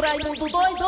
Raimundo 0.00 0.48
doido. 0.48 0.86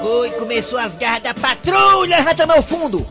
Oi, 0.00 0.30
começou 0.32 0.78
as 0.78 0.96
garras 0.96 1.22
da 1.22 1.34
patrulha, 1.34 2.16
levanta 2.16 2.58
o 2.58 2.62
fundo. 2.62 3.06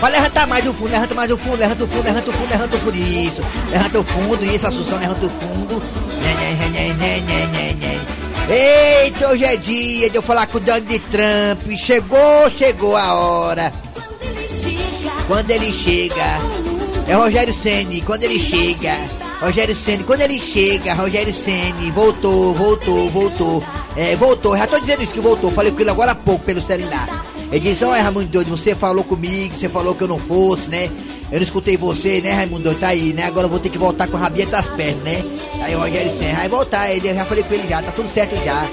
Pode 0.00 0.12
levantar 0.12 0.46
mais 0.46 0.66
o 0.66 0.72
fundo, 0.72 0.90
levanta 0.90 1.14
mais 1.14 1.30
o 1.30 1.36
fundo, 1.36 1.56
levanta 1.56 1.84
o 1.84 1.86
fundo, 1.86 2.02
levanta 2.04 2.30
o 2.30 2.32
fundo, 2.32 2.50
levanta 2.50 2.76
o 2.76 2.80
fundo, 2.80 2.96
isso. 2.96 3.42
Levanta 3.70 4.00
o 4.00 4.04
fundo, 4.04 4.44
isso, 4.46 4.66
Assunção, 4.66 4.98
levanta 4.98 5.26
o 5.26 5.30
fundo. 5.30 5.82
Né, 6.22 6.94
né, 6.94 6.94
né. 6.94 8.00
Eita, 8.50 9.28
hoje 9.28 9.44
é 9.44 9.56
dia 9.56 10.10
de 10.10 10.16
eu 10.16 10.22
falar 10.22 10.46
com 10.48 10.56
o 10.56 10.60
Donald 10.60 10.98
Trump. 10.98 11.78
Chegou, 11.78 12.50
chegou 12.56 12.96
a 12.96 13.14
hora. 13.14 13.72
Quando 15.28 15.50
ele 15.50 15.72
chega, 15.72 16.40
é 17.10 17.14
Rogério 17.14 17.52
Ceni. 17.52 18.00
Quando 18.02 18.22
ele 18.22 18.38
chega, 18.38 18.96
Rogério 19.40 19.74
Ceni. 19.74 20.04
Quando 20.04 20.20
ele 20.20 20.38
chega, 20.38 20.94
Rogério 20.94 21.34
Ceni. 21.34 21.90
Voltou, 21.90 22.54
voltou, 22.54 23.10
voltou. 23.10 23.64
É, 23.96 24.14
voltou. 24.14 24.56
Já 24.56 24.66
tô 24.68 24.78
dizendo 24.78 25.02
isso 25.02 25.12
que 25.12 25.18
voltou. 25.20 25.50
Falei 25.50 25.72
com 25.72 25.80
ele 25.80 25.90
agora 25.90 26.12
há 26.12 26.14
pouco 26.14 26.44
pelo 26.44 26.62
celular. 26.64 27.24
Ele 27.50 27.58
disse: 27.58 27.84
Olha, 27.84 28.00
Raimundo 28.00 28.26
Doido, 28.26 28.50
você 28.56 28.76
falou 28.76 29.02
comigo, 29.02 29.58
você 29.58 29.68
falou 29.68 29.92
que 29.94 30.02
eu 30.02 30.08
não 30.08 30.20
fosse, 30.20 30.70
né? 30.70 30.88
Eu 31.32 31.38
não 31.38 31.42
escutei 31.42 31.76
você, 31.76 32.20
né, 32.20 32.32
Raimundo 32.32 32.62
Doido? 32.62 32.78
Tá 32.78 32.88
aí, 32.88 33.12
né? 33.12 33.24
Agora 33.24 33.46
eu 33.46 33.50
vou 33.50 33.58
ter 33.58 33.70
que 33.70 33.78
voltar 33.78 34.06
com 34.06 34.16
a 34.16 34.20
rabinha 34.20 34.46
das 34.46 34.68
pernas, 34.68 35.02
né? 35.02 35.24
Aí 35.62 35.74
o 35.74 35.80
Rogério 35.80 36.16
Ceni 36.16 36.32
vai 36.32 36.48
voltar. 36.48 36.90
Ele, 36.92 37.08
eu 37.08 37.14
já 37.16 37.24
falei 37.24 37.42
com 37.42 37.54
ele 37.54 37.68
já, 37.68 37.82
tá 37.82 37.90
tudo 37.90 38.08
certo 38.08 38.36
já. 38.44 38.68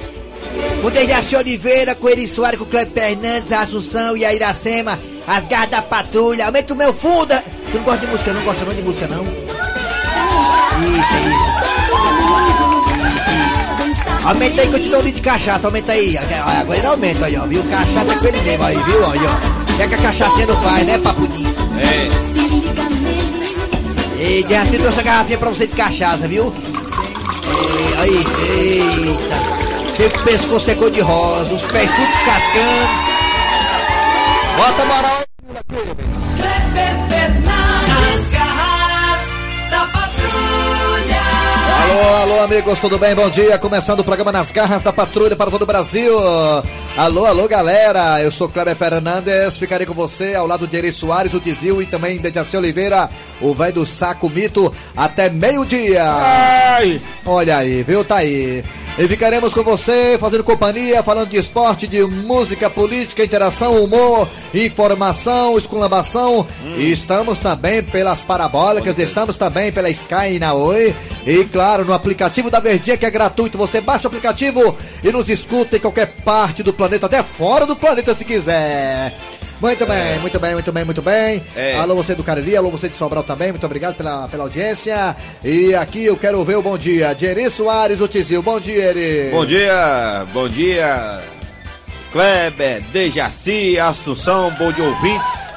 Com 0.81 0.91
Dejaci 0.91 1.35
Oliveira, 1.35 1.95
com 1.95 2.07
Eri 2.07 2.27
Soares, 2.27 2.59
com 2.59 2.65
o 2.65 2.67
Cleber 2.67 2.93
Fernandes, 2.93 3.51
a 3.51 3.61
Assunção 3.61 4.15
e 4.15 4.23
a 4.23 4.31
Iracema, 4.31 4.99
as 5.25 5.47
garras 5.47 5.71
da 5.71 5.81
patrulha. 5.81 6.45
Aumenta 6.45 6.73
o 6.73 6.77
meu 6.77 6.93
fundo. 6.93 7.33
Tu 7.71 7.77
não 7.77 7.83
gosta 7.83 8.05
de 8.05 8.11
música, 8.11 8.33
não 8.33 8.41
gosta 8.41 8.65
não 8.65 8.73
de 8.73 8.81
música, 8.81 9.07
não? 9.07 9.23
Isso, 10.83 11.17
isso. 11.27 11.57
Aumenta 14.27 14.61
aí 14.61 14.67
que 14.67 14.75
eu 14.75 14.79
te 14.81 14.89
dou 14.89 14.99
um 14.99 15.03
litro 15.03 15.21
de 15.21 15.29
cachaça, 15.29 15.67
aumenta 15.67 15.91
aí. 15.93 16.17
Agora 16.17 16.77
ele 16.77 16.87
aumenta 16.87 17.25
aí, 17.25 17.37
ó. 17.37 17.45
Viu? 17.45 17.63
Cachaça 17.63 18.11
é 18.11 18.15
com 18.15 18.25
ele 18.27 18.41
mesmo 18.41 18.63
aí, 18.63 18.75
viu? 18.75 19.09
Aí, 19.09 19.19
ó. 19.25 19.57
É 19.81 19.87
que 19.87 19.95
a 19.95 19.97
cachaça 19.97 20.45
não 20.45 20.61
faz, 20.63 20.85
né, 20.85 20.97
papudinho? 20.97 21.55
É. 21.79 22.09
Ei, 24.19 24.43
Dejaci 24.43 24.77
trouxe 24.79 24.99
a 24.99 25.03
garrafinha 25.03 25.37
pra 25.37 25.49
você 25.49 25.67
de 25.67 25.73
cachaça, 25.73 26.27
viu? 26.27 26.51
Ei, 27.45 27.95
aí, 27.99 28.25
eita. 28.49 29.95
Seu 29.95 30.09
pescoço 30.09 30.71
é 30.71 30.75
cor 30.75 30.91
de 30.91 31.01
rosa, 31.01 31.53
os 31.53 31.63
pés 31.63 31.89
tudo 31.89 32.07
descascando. 32.07 32.89
Bota 34.57 34.85
moral. 34.85 35.26
Kleber 35.67 36.95
Fernandes, 37.09 38.29
garras 38.31 39.27
da 39.69 39.85
patrulha. 39.87 41.21
Alô, 41.83 42.15
alô, 42.15 42.39
amigos, 42.43 42.79
tudo 42.79 42.97
bem? 42.97 43.13
Bom 43.13 43.29
dia. 43.29 43.57
Começando 43.57 43.99
o 43.99 44.03
programa 44.03 44.31
Nas 44.31 44.49
Garras 44.51 44.81
da 44.81 44.93
Patrulha 44.93 45.35
para 45.35 45.51
todo 45.51 45.63
o 45.63 45.65
Brasil. 45.65 46.17
Alô, 46.95 47.25
alô, 47.25 47.49
galera. 47.49 48.23
Eu 48.23 48.31
sou 48.31 48.47
Kleber 48.47 48.77
Fernandes. 48.77 49.57
Ficarei 49.57 49.85
com 49.85 49.93
você 49.93 50.35
ao 50.35 50.47
lado 50.47 50.65
de 50.65 50.77
Eri 50.77 50.93
Soares, 50.93 51.33
o 51.33 51.39
Tizil 51.39 51.81
e 51.81 51.85
também 51.85 52.17
de 52.17 52.33
Jaci 52.33 52.55
Oliveira, 52.55 53.09
o 53.41 53.53
velho 53.53 53.73
do 53.73 53.85
saco 53.85 54.29
mito, 54.29 54.73
até 54.95 55.29
meio-dia. 55.29 56.03
Olha 57.25 57.57
aí, 57.57 57.83
viu? 57.83 58.05
Tá 58.05 58.17
aí. 58.17 58.63
E 58.99 59.07
ficaremos 59.07 59.53
com 59.53 59.61
você, 59.61 60.17
fazendo 60.19 60.43
companhia, 60.43 61.03
falando 61.03 61.29
de 61.29 61.37
esporte, 61.37 61.85
de 61.85 62.03
música, 62.03 62.67
política, 62.67 63.23
interação, 63.23 63.83
humor, 63.83 64.27
informação, 64.51 65.55
esculambação. 65.55 66.47
E 66.79 66.91
estamos 66.91 67.39
também 67.39 67.83
pelas 67.83 68.21
parabólicas, 68.21 68.97
estamos 68.97 69.37
também 69.37 69.71
pela 69.71 69.87
Sky 69.91 70.39
na 70.39 70.55
Oi. 70.55 70.95
E 71.27 71.45
claro, 71.45 71.85
no 71.85 71.93
aplicativo 71.93 72.49
da 72.49 72.59
Verdinha, 72.59 72.97
que 72.97 73.05
é 73.05 73.11
gratuito. 73.11 73.55
Você 73.55 73.79
baixa 73.81 74.05
o 74.05 74.07
aplicativo 74.07 74.75
e 75.03 75.11
nos 75.11 75.29
escuta 75.29 75.77
em 75.77 75.79
qualquer 75.79 76.07
parte 76.25 76.63
do 76.63 76.73
planeta, 76.73 77.05
até 77.05 77.21
fora 77.21 77.67
do 77.67 77.75
planeta 77.75 78.15
se 78.15 78.25
quiser. 78.25 79.13
Muito 79.59 79.85
bem, 79.87 80.19
muito 80.19 80.39
bem, 80.39 80.53
muito 80.53 80.71
bem, 80.71 80.85
muito 80.85 81.01
bem. 81.01 81.43
É. 81.55 81.75
Alô, 81.77 81.95
você 81.95 82.13
do 82.13 82.23
Cariri, 82.23 82.55
alô, 82.55 82.69
você 82.69 82.87
de 82.87 82.95
Sobral 82.95 83.23
também, 83.23 83.51
muito 83.51 83.65
obrigado 83.65 83.95
pela, 83.95 84.27
pela 84.27 84.43
audiência. 84.43 85.15
E 85.43 85.73
aqui 85.73 86.05
eu 86.05 86.15
quero 86.15 86.43
ver 86.45 86.57
o 86.57 86.61
bom 86.61 86.77
dia 86.77 87.13
de 87.13 87.25
Eri 87.25 87.49
Soares, 87.49 87.99
o 87.99 88.07
Tizil. 88.07 88.43
Bom 88.43 88.59
dia, 88.59 88.91
Eri. 88.91 89.31
Bom 89.31 89.45
dia, 89.45 90.25
bom 90.31 90.47
dia, 90.47 91.21
Kleber, 92.11 92.83
Dejaci, 92.93 93.79
Assunção, 93.79 94.51
bom 94.51 94.71
dia 94.71 94.83
ouvintes. 94.83 95.47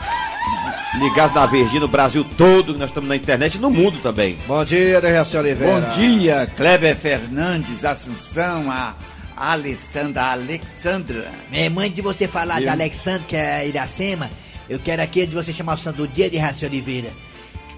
Ligados 0.98 1.34
na 1.34 1.46
Verdinha 1.46 1.80
no 1.80 1.88
Brasil 1.88 2.24
todo, 2.36 2.76
nós 2.76 2.88
estamos 2.88 3.08
na 3.08 3.14
internet 3.14 3.56
e 3.56 3.58
no 3.58 3.70
mundo 3.70 3.98
também. 4.02 4.38
Bom 4.46 4.64
dia, 4.64 5.00
Dejaci 5.00 5.36
Oliveira. 5.36 5.74
Bom 5.74 5.88
dia, 5.90 6.50
Kleber 6.56 6.96
Fernandes, 6.96 7.84
Assunção, 7.84 8.70
a 8.70 8.94
Alessandra 9.40 10.32
Alexandra. 10.32 11.32
É, 11.50 11.70
mãe 11.70 11.90
de 11.90 12.02
você 12.02 12.28
falar 12.28 12.60
de 12.60 12.66
Eu? 12.66 12.72
Alexandre, 12.72 13.26
que 13.26 13.34
é 13.34 13.66
Iracema, 13.66 14.30
eu 14.68 14.78
quero 14.78 15.00
aqui 15.00 15.26
de 15.26 15.34
você 15.34 15.50
chamar 15.50 15.76
o 15.76 15.78
santo 15.78 15.96
do 15.96 16.08
dia 16.08 16.28
de 16.28 16.36
Raci 16.36 16.66
Oliveira. 16.66 17.10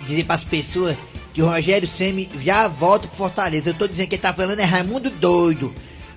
Dizer 0.05 0.25
pras 0.25 0.43
pessoas 0.43 0.97
que 1.33 1.41
o 1.41 1.47
Rogério 1.47 1.87
Semi 1.87 2.29
já 2.43 2.67
volta 2.67 3.07
pro 3.07 3.17
Fortaleza. 3.17 3.71
Eu 3.71 3.75
tô 3.75 3.87
dizendo 3.87 4.09
que 4.09 4.17
ele 4.17 4.23
tá 4.23 4.33
falando 4.33 4.59
é 4.59 4.65
Raimundo 4.65 5.09
doido. 5.09 5.73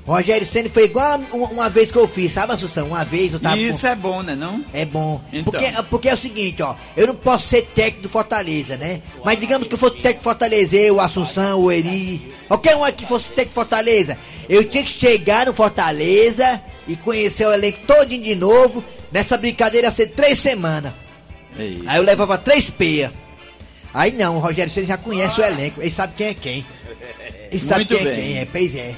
Rogério 0.05 0.45
Ceni 0.45 0.69
foi 0.69 0.83
igual 0.85 1.19
uma, 1.33 1.47
uma 1.47 1.69
vez 1.69 1.89
que 1.89 1.97
eu 1.97 2.07
fiz, 2.07 2.31
sabe, 2.31 2.53
Assunção? 2.53 2.87
Uma 2.89 3.03
vez 3.03 3.33
eu 3.33 3.39
tava. 3.39 3.57
E 3.57 3.67
com- 3.69 3.75
isso 3.75 3.87
é 3.87 3.95
bom, 3.95 4.21
né 4.21 4.35
não? 4.35 4.63
É 4.71 4.85
bom. 4.85 5.19
Então. 5.33 5.51
Porque, 5.51 5.83
porque 5.89 6.09
é 6.09 6.13
o 6.13 6.17
seguinte, 6.17 6.61
ó. 6.61 6.75
Eu 6.95 7.07
não 7.07 7.15
posso 7.15 7.47
ser 7.47 7.63
técnico 7.73 8.03
do 8.03 8.09
Fortaleza, 8.09 8.77
né? 8.77 9.01
Mas 9.23 9.39
digamos 9.39 9.67
que 9.67 9.73
eu 9.73 9.77
fosse 9.79 9.95
técnico 9.95 10.19
do 10.19 10.23
Fortaleza, 10.23 10.75
eu, 10.75 10.95
o 10.97 11.01
Assunção, 11.01 11.59
o 11.59 11.71
Eri. 11.71 12.33
Qualquer 12.47 12.75
um 12.75 12.83
aqui 12.83 13.03
fosse 13.05 13.25
técnico 13.29 13.51
do 13.51 13.55
Fortaleza. 13.55 14.15
Eu 14.47 14.63
tinha 14.69 14.83
que 14.83 14.91
chegar 14.91 15.47
no 15.47 15.53
Fortaleza 15.53 16.61
e 16.87 16.95
conhecer 16.95 17.47
o 17.47 17.51
elenco 17.51 17.79
todinho 17.87 18.21
de 18.21 18.35
novo. 18.35 18.83
Nessa 19.11 19.37
brincadeira 19.37 19.87
ia 19.87 19.91
ser 19.91 20.07
três 20.09 20.37
semanas. 20.37 20.93
É 21.57 21.65
isso. 21.65 21.83
Aí 21.87 21.97
eu 21.97 22.03
levava 22.03 22.37
três 22.37 22.69
peias. 22.69 23.11
Aí 23.91 24.11
não, 24.11 24.35
o 24.37 24.39
Rogério 24.39 24.71
Ceni 24.71 24.85
já 24.85 24.97
conhece 24.97 25.39
o 25.41 25.43
elenco. 25.43 25.81
Ele 25.81 25.89
sabe 25.89 26.13
quem 26.15 26.27
é 26.27 26.33
quem. 26.35 26.65
Ele 27.51 27.59
sabe 27.59 27.85
Muito 27.85 27.95
quem 27.95 27.99
é 28.01 28.03
bem. 28.11 28.23
quem, 28.23 28.37
é, 28.39 28.45
pois 28.45 28.75
é. 28.75 28.93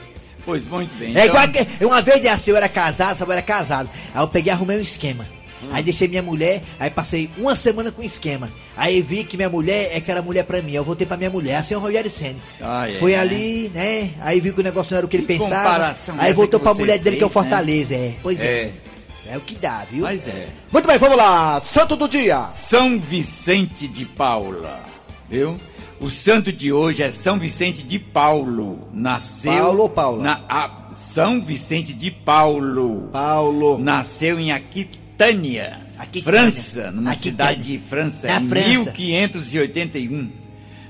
Pois 0.48 0.66
muito 0.66 0.96
bem. 0.98 1.10
É 1.10 1.26
então- 1.26 1.26
igual 1.26 1.48
que 1.50 1.84
uma 1.86 2.02
vez 2.02 2.26
assim, 2.26 2.52
eu 2.52 2.58
era 2.58 2.70
casado, 2.70 3.18
sabe, 3.18 3.32
eu 3.32 3.34
era 3.34 3.42
casado. 3.42 3.90
Aí 4.16 4.22
eu 4.22 4.28
peguei 4.30 4.50
e 4.50 4.54
arrumei 4.54 4.78
um 4.78 4.82
esquema. 4.82 5.28
Aí 5.74 5.84
deixei 5.84 6.08
minha 6.08 6.22
mulher, 6.22 6.62
aí 6.80 6.90
passei 6.90 7.30
uma 7.38 7.54
semana 7.54 7.92
com 7.92 8.02
esquema. 8.02 8.50
Aí 8.78 9.02
vi 9.02 9.26
que 9.26 9.36
minha 9.36 9.50
mulher 9.50 9.90
é 9.92 9.98
aquela 9.98 10.22
mulher 10.22 10.44
pra 10.46 10.62
mim. 10.62 10.72
Eu 10.72 10.86
voltei 10.86 11.06
pra 11.06 11.18
minha 11.18 11.30
mulher, 11.30 11.58
assim 11.58 11.74
é 11.74 11.78
o 11.78 11.82
Rogério 11.82 12.10
Senna. 12.10 12.40
Ah, 12.62 12.90
é, 12.90 12.98
Foi 12.98 13.12
né? 13.12 13.18
ali, 13.18 13.72
né? 13.74 14.12
Aí 14.22 14.40
viu 14.40 14.54
que 14.54 14.62
o 14.62 14.64
negócio 14.64 14.92
não 14.92 15.00
era 15.00 15.06
o 15.06 15.10
que 15.10 15.18
ele 15.18 15.26
Que 15.26 15.38
pensava. 15.38 15.94
Aí 16.20 16.32
voltou 16.32 16.62
que 16.62 16.64
pra 16.64 16.74
mulher 16.74 16.98
dele, 17.00 17.18
que 17.18 17.24
é 17.24 17.26
o 17.26 17.30
fez, 17.30 17.44
né? 17.44 17.50
Fortaleza, 17.52 17.94
é. 17.94 18.14
Pois 18.24 18.40
é. 18.40 18.44
É. 18.46 18.74
é. 19.34 19.38
o 19.38 19.42
que 19.42 19.56
dá, 19.56 19.86
viu? 19.92 20.04
Mas 20.04 20.26
é. 20.28 20.48
Muito 20.72 20.88
bem, 20.88 20.98
vamos 20.98 21.18
lá. 21.18 21.62
Santo 21.66 21.98
do 21.98 22.08
dia. 22.08 22.48
São 22.54 22.98
Vicente 22.98 23.90
de 23.90 24.06
Paula, 24.06 24.80
viu? 25.30 25.60
O 26.00 26.10
santo 26.12 26.52
de 26.54 26.72
hoje 26.72 27.02
é 27.02 27.10
São 27.10 27.40
Vicente 27.40 27.84
de 27.84 27.98
Paulo. 27.98 28.88
Nasceu. 28.94 29.52
Paulo 29.52 29.82
ou 29.84 29.90
Paula? 29.90 30.24
Na, 30.24 30.42
a- 30.48 30.90
São 30.94 31.42
Vicente 31.42 31.94
de 31.94 32.12
Paulo. 32.12 33.10
Paulo. 33.12 33.78
Nasceu 33.80 34.40
em 34.40 34.52
Aquitânia, 34.52 35.82
Aquitânia. 35.98 36.24
França, 36.24 36.92
numa 36.92 37.12
Aquitânia. 37.12 37.54
cidade 37.54 37.64
de 37.64 37.80
França, 37.80 38.28
Na 38.28 38.40
em 38.42 38.48
França. 38.48 38.68
1581. 38.68 40.30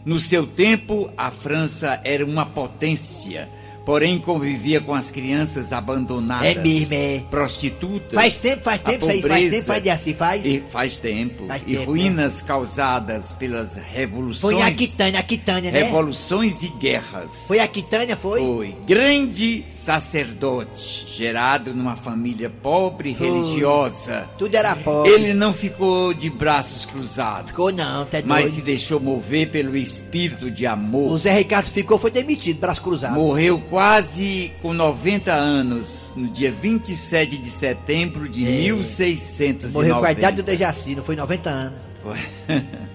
No 0.05 0.19
seu 0.19 0.45
tempo, 0.45 1.09
a 1.17 1.31
França 1.31 1.99
era 2.03 2.25
uma 2.25 2.45
potência, 2.45 3.49
porém 3.87 4.19
convivia 4.19 4.81
com 4.81 4.93
as 4.93 5.09
crianças 5.09 5.71
abandonadas, 5.71 6.45
É 6.45 6.55
mesmo, 6.55 6.93
é. 6.93 7.23
prostitutas. 7.31 8.11
Faz 8.11 8.37
tempo, 8.37 8.63
faz 8.65 8.81
a 8.81 8.83
tempo 8.83 9.05
isso 9.05 9.11
aí, 9.11 9.21
faz 9.21 9.31
pobreza 9.31 9.55
tempo, 9.55 9.65
faz 9.67 9.83
de 9.83 9.89
assim, 9.89 10.13
faz. 10.13 10.45
E 10.45 10.63
faz 10.69 10.99
tempo. 10.99 11.47
Faz 11.47 11.61
e 11.65 11.77
tempo, 11.77 11.85
ruínas 11.85 12.41
causadas 12.41 13.33
pelas 13.35 13.75
revoluções. 13.75 14.41
Foi 14.41 14.55
em 14.55 14.61
Aquitânia, 14.61 15.17
Aquitânia, 15.21 15.71
né? 15.71 15.83
Revoluções 15.83 16.63
e 16.63 16.67
guerras. 16.67 17.45
Foi 17.47 17.59
Aquitânia, 17.59 18.17
foi? 18.17 18.41
Foi 18.41 18.75
grande 18.85 19.63
sacerdote, 19.69 21.05
gerado 21.07 21.73
numa 21.73 21.95
família 21.95 22.49
pobre 22.49 23.11
e 23.11 23.13
religiosa. 23.13 24.29
Tudo 24.37 24.53
era 24.53 24.75
pobre. 24.75 25.11
Ele 25.13 25.33
não 25.33 25.53
ficou 25.53 26.13
de 26.13 26.29
braços 26.29 26.85
cruzados, 26.85 27.51
Ficou 27.51 27.71
não, 27.71 28.03
tá 28.03 28.17
doido. 28.17 28.27
mas 28.27 28.51
se 28.51 28.61
deixou 28.61 28.99
mover 28.99 29.49
pelo 29.49 29.77
espírito 29.77 30.51
de 30.51 30.65
amor. 30.65 31.09
O 31.09 31.17
Zé 31.17 31.31
Ricardo 31.31 31.67
ficou, 31.67 31.97
foi 31.97 32.11
demitido, 32.11 32.59
braço 32.59 32.81
cruzado. 32.81 33.15
Morreu 33.15 33.57
quase 33.77 34.51
com 34.59 34.73
90 34.73 35.31
anos, 35.31 36.11
no 36.15 36.27
dia 36.27 36.51
27 36.51 37.37
de 37.37 37.51
setembro 37.51 38.27
de 38.27 38.43
1690. 38.43 39.67
É. 39.67 39.69
Morreu 39.69 39.99
com 39.99 40.05
a 40.05 40.11
idade 40.11 40.37
do 40.37 40.41
Dejaci, 40.41 40.95
não 40.95 41.03
foi 41.03 41.15
90 41.15 41.47
anos. 41.47 41.79
Foi. 42.01 42.17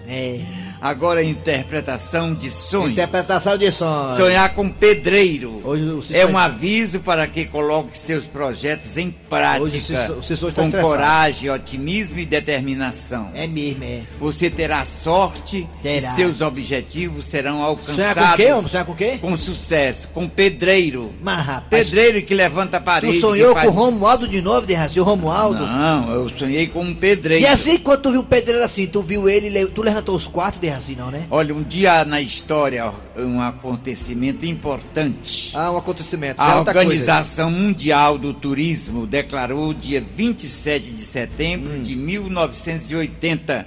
É. 0.09 0.41
Agora 0.83 1.21
a 1.21 1.25
interpretação 1.25 2.35
de 2.35 2.51
sonhos. 2.51 2.91
Interpretação 2.91 3.57
de 3.57 3.71
sonhos. 3.71 4.17
Sonhar 4.17 4.53
com 4.53 4.69
pedreiro 4.69 5.61
Hoje 5.65 6.13
é 6.13 6.27
um 6.27 6.37
aviso 6.37 6.99
para 6.99 7.25
que 7.29 7.45
coloque 7.45 7.97
seus 7.97 8.27
projetos 8.27 8.97
em 8.97 9.11
prática 9.31 9.63
Hoje 9.63 9.77
o 9.77 9.79
está 9.79 10.09
com 10.09 10.21
estressado. 10.21 10.83
coragem, 10.83 11.51
otimismo 11.51 12.19
e 12.19 12.27
determinação. 12.27 13.31
É 13.33 13.47
mesmo, 13.47 13.85
é. 13.85 14.01
Você 14.19 14.51
terá 14.51 14.85
sorte 14.85 15.69
Terá. 15.81 16.11
e 16.11 16.15
seus 16.17 16.41
objetivos 16.41 17.27
serão 17.27 17.59
Sonhar 17.59 17.69
alcançados 17.69 18.23
com 18.27 18.33
o 18.33 18.37
quê, 18.37 18.53
homem? 18.53 18.69
Sonhar 18.71 18.87
com 18.87 18.93
o 18.93 18.97
quê? 18.97 19.19
com 19.21 19.37
sucesso, 19.37 20.09
com 20.09 20.29
pedreiro. 20.29 21.13
Mas, 21.23 21.47
rapaz, 21.47 21.85
Pedreiro 21.85 22.21
que 22.23 22.35
levanta 22.35 22.79
a 22.79 22.81
parede. 22.81 23.15
tu 23.15 23.21
sonhou 23.21 23.55
faz- 23.55 23.67
com 23.69 23.73
o 23.73 23.77
Romualdo 23.77 24.27
de 24.27 24.43
novo, 24.43 24.67
de 24.67 24.75
Raci, 24.75 24.99
o 24.99 25.05
Romualdo? 25.05 25.65
Não, 25.65 26.11
eu 26.13 26.29
sonhei 26.29 26.67
com 26.67 26.81
um 26.83 26.93
pedreiro. 26.95 27.45
E 27.45 27.47
assim, 27.47 27.79
quando 27.79 28.03
tu 28.03 28.11
viu 28.11 28.21
o 28.23 28.25
pedreiro 28.25 28.65
assim, 28.65 28.87
tu 28.89 29.01
viu 29.01 29.29
ele, 29.29 29.49
le- 29.49 29.67
tu 29.67 29.81
levantou 29.81 30.17
os 30.17 30.27
quatro 30.27 30.61
de 30.61 30.72
Raci, 30.75 30.95
não, 30.97 31.11
né? 31.11 31.27
Olha, 31.31 31.55
um 31.55 31.63
dia 31.63 32.05
na 32.05 32.21
história, 32.21 32.93
um 33.17 33.41
acontecimento 33.41 34.45
importante. 34.47 35.51
Ah, 35.55 35.71
um 35.73 35.77
acontecimento. 35.77 36.37
já 36.39 36.45
é 36.49 36.53
A 36.53 36.59
outra 36.59 36.73
coisa. 36.75 36.89
Organização 36.89 37.51
Mundial 37.51 38.19
do 38.19 38.33
Turismo 38.35 39.07
declarou 39.07 39.73
dia 39.75 40.01
27 40.17 40.93
de 40.93 41.03
setembro 41.03 41.73
Hum. 41.75 41.83
de 41.83 41.97
1980 41.97 43.67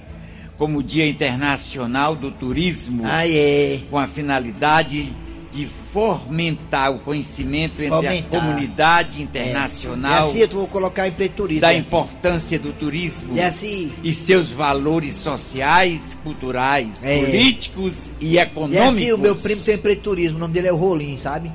como 0.58 0.82
Dia 0.82 1.06
Internacional 1.06 2.14
do 2.16 2.30
Turismo, 2.30 3.02
Ah, 3.04 3.28
é. 3.28 3.80
com 3.90 3.98
a 3.98 4.06
finalidade 4.08 5.12
de 5.56 5.66
fomentar 5.66 6.92
o 6.92 6.98
conhecimento 6.98 7.80
entre 7.80 7.88
Fomentar. 7.88 8.40
a 8.40 8.44
comunidade 8.44 9.20
E 9.20 9.22
internacional 9.22 10.28
assim, 10.28 10.46
tu 10.46 10.56
vou 10.58 10.68
colocar 10.68 11.08
em 11.08 11.12
turismo. 11.30 11.62
da 11.62 11.72
é 11.72 11.76
assim. 11.78 11.86
importância 11.86 12.58
do 12.58 12.72
turismo 12.74 13.34
E 13.34 13.40
assim, 13.40 13.92
e 14.04 14.12
seus 14.12 14.48
valores 14.48 15.14
sociais, 15.14 16.16
culturais, 16.22 17.02
É. 17.04 17.20
políticos 17.24 18.10
e 18.20 18.34
e 18.34 18.38
econômicos. 18.38 18.88
assim, 18.88 19.12
o 19.12 19.18
meu 19.18 19.34
primo 19.34 19.62
tem 19.62 19.74
empreiturismo, 19.76 20.36
o 20.36 20.40
nome 20.40 20.52
dele 20.52 20.68
é 20.68 20.72
o 20.72 20.76
Rolim, 20.76 21.18
sabe? 21.18 21.50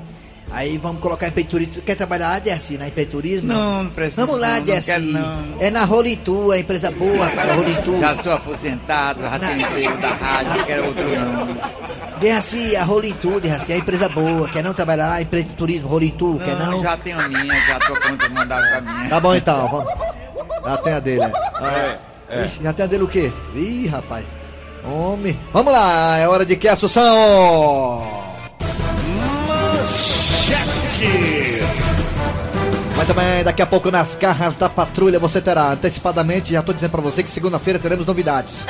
Aí 0.54 0.76
vamos 0.76 1.00
colocar 1.00 1.28
empreiturismo. 1.28 1.72
Tu 1.76 1.80
quer 1.80 1.94
trabalhar 1.94 2.28
lá, 2.28 2.38
Dercy, 2.38 2.76
na 2.76 2.86
empreiturismo? 2.86 3.48
Não, 3.48 3.84
não 3.84 3.90
precisa. 3.90 4.26
Vamos 4.26 4.38
lá, 4.38 4.60
Dercy. 4.60 4.90
É 5.60 5.70
na 5.70 5.84
Rolintu, 5.86 6.50
a 6.52 6.58
empresa 6.58 6.90
boa, 6.90 7.24
rapaz, 7.24 7.54
Rolintu. 7.56 7.98
Já 7.98 8.14
sou 8.16 8.32
aposentado, 8.32 9.22
já 9.22 9.38
tenho 9.38 9.62
emprego 9.62 9.96
da 9.96 10.12
rádio, 10.12 10.66
quero 10.66 10.86
outro 10.88 11.04
não. 11.16 11.56
Dercy, 12.22 12.76
a 12.76 12.84
Rolintu, 12.84 13.40
Dercy, 13.40 13.72
é 13.72 13.74
a 13.74 13.78
empresa 13.78 14.08
boa. 14.08 14.48
Quer 14.48 14.62
não 14.62 14.72
trabalhar 14.72 15.08
lá, 15.08 15.20
empreiturismo, 15.20 15.88
Rolintu, 15.88 16.40
quer 16.44 16.56
Não, 16.56 16.80
já 16.80 16.96
tenho 16.96 17.18
a 17.18 17.28
minha, 17.28 17.60
já 17.66 17.80
tô 17.80 17.94
pronto 17.94 18.16
pra 18.16 18.28
mandar 18.28 18.62
com 18.62 18.78
a 18.78 18.80
minha. 18.80 19.10
Tá 19.10 19.20
bom 19.20 19.34
então, 19.34 19.68
vamos. 19.68 19.92
Já 20.64 20.76
tem 20.76 20.92
a 20.92 21.00
dele, 21.00 21.26
né? 21.26 21.32
Ixi, 22.44 22.62
já 22.62 22.72
tem 22.72 22.84
a 22.84 22.86
dele 22.86 23.02
o 23.02 23.08
quê? 23.08 23.32
Ih, 23.56 23.88
rapaz. 23.88 24.24
Homem. 24.84 25.38
Vamos 25.52 25.72
lá, 25.72 26.16
é 26.16 26.28
hora 26.28 26.46
de 26.46 26.54
que, 26.54 26.68
Assunção? 26.68 28.22
Muito 33.02 33.14
bem, 33.14 33.42
daqui 33.42 33.60
a 33.60 33.66
pouco 33.66 33.90
nas 33.90 34.14
garras 34.14 34.54
da 34.54 34.68
patrulha 34.68 35.18
você 35.18 35.40
terá 35.40 35.72
antecipadamente, 35.72 36.52
já 36.52 36.62
tô 36.62 36.72
dizendo 36.72 36.92
pra 36.92 37.00
você 37.00 37.20
que 37.24 37.28
segunda-feira 37.28 37.76
teremos 37.76 38.06
novidades. 38.06 38.64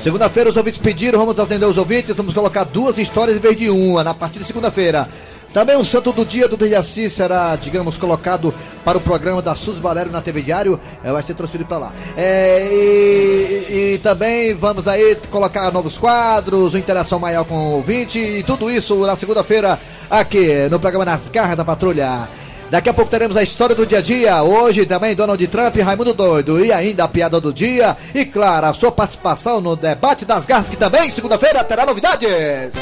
Segunda-feira 0.00 0.50
os 0.50 0.56
ouvintes 0.56 0.80
pediram, 0.80 1.20
vamos 1.20 1.38
atender 1.38 1.64
os 1.64 1.78
ouvintes, 1.78 2.16
vamos 2.16 2.34
colocar 2.34 2.64
duas 2.64 2.98
histórias 2.98 3.36
em 3.36 3.40
vez 3.40 3.56
de 3.56 3.70
uma, 3.70 4.02
na 4.02 4.12
partir 4.12 4.40
de 4.40 4.44
segunda-feira. 4.46 5.08
Também 5.54 5.76
o 5.76 5.84
santo 5.84 6.10
do 6.10 6.24
dia 6.24 6.48
do 6.48 6.56
Dejaci 6.56 7.08
será, 7.08 7.54
digamos, 7.54 7.96
colocado 7.96 8.52
para 8.84 8.98
o 8.98 9.00
programa 9.00 9.40
da 9.40 9.54
Sus 9.54 9.78
Valério 9.78 10.10
na 10.10 10.20
TV 10.20 10.42
Diário, 10.42 10.80
eh, 11.04 11.12
vai 11.12 11.22
ser 11.22 11.34
transferido 11.34 11.68
para 11.68 11.78
lá. 11.78 11.92
É, 12.16 12.68
e, 12.72 13.94
e 13.94 13.98
também 13.98 14.54
vamos 14.54 14.88
aí 14.88 15.16
colocar 15.30 15.70
novos 15.70 15.96
quadros, 15.96 16.74
uma 16.74 16.80
interação 16.80 17.20
maior 17.20 17.44
com 17.44 17.54
o 17.54 17.72
ouvinte 17.74 18.18
e 18.18 18.42
tudo 18.42 18.68
isso 18.68 19.06
na 19.06 19.14
segunda-feira 19.14 19.78
aqui 20.10 20.68
no 20.68 20.80
programa 20.80 21.04
Nas 21.04 21.28
Garras 21.28 21.56
da 21.56 21.64
Patrulha. 21.64 22.28
Daqui 22.70 22.90
a 22.90 22.94
pouco 22.94 23.10
teremos 23.10 23.36
a 23.36 23.42
história 23.42 23.74
do 23.74 23.86
dia 23.86 23.98
a 23.98 24.02
dia. 24.02 24.42
Hoje 24.42 24.84
também 24.84 25.14
Donald 25.14 25.46
Trump 25.48 25.74
e 25.76 25.80
Raimundo 25.80 26.12
Doido. 26.12 26.62
E 26.62 26.70
ainda 26.70 27.04
a 27.04 27.08
piada 27.08 27.40
do 27.40 27.52
dia. 27.52 27.96
E 28.14 28.24
claro, 28.26 28.66
a 28.66 28.74
sua 28.74 28.92
participação 28.92 29.60
no 29.60 29.74
debate 29.74 30.24
das 30.24 30.44
garras, 30.44 30.68
que 30.68 30.76
também 30.76 31.10
segunda-feira 31.10 31.64
terá 31.64 31.86
novidades. 31.86 32.72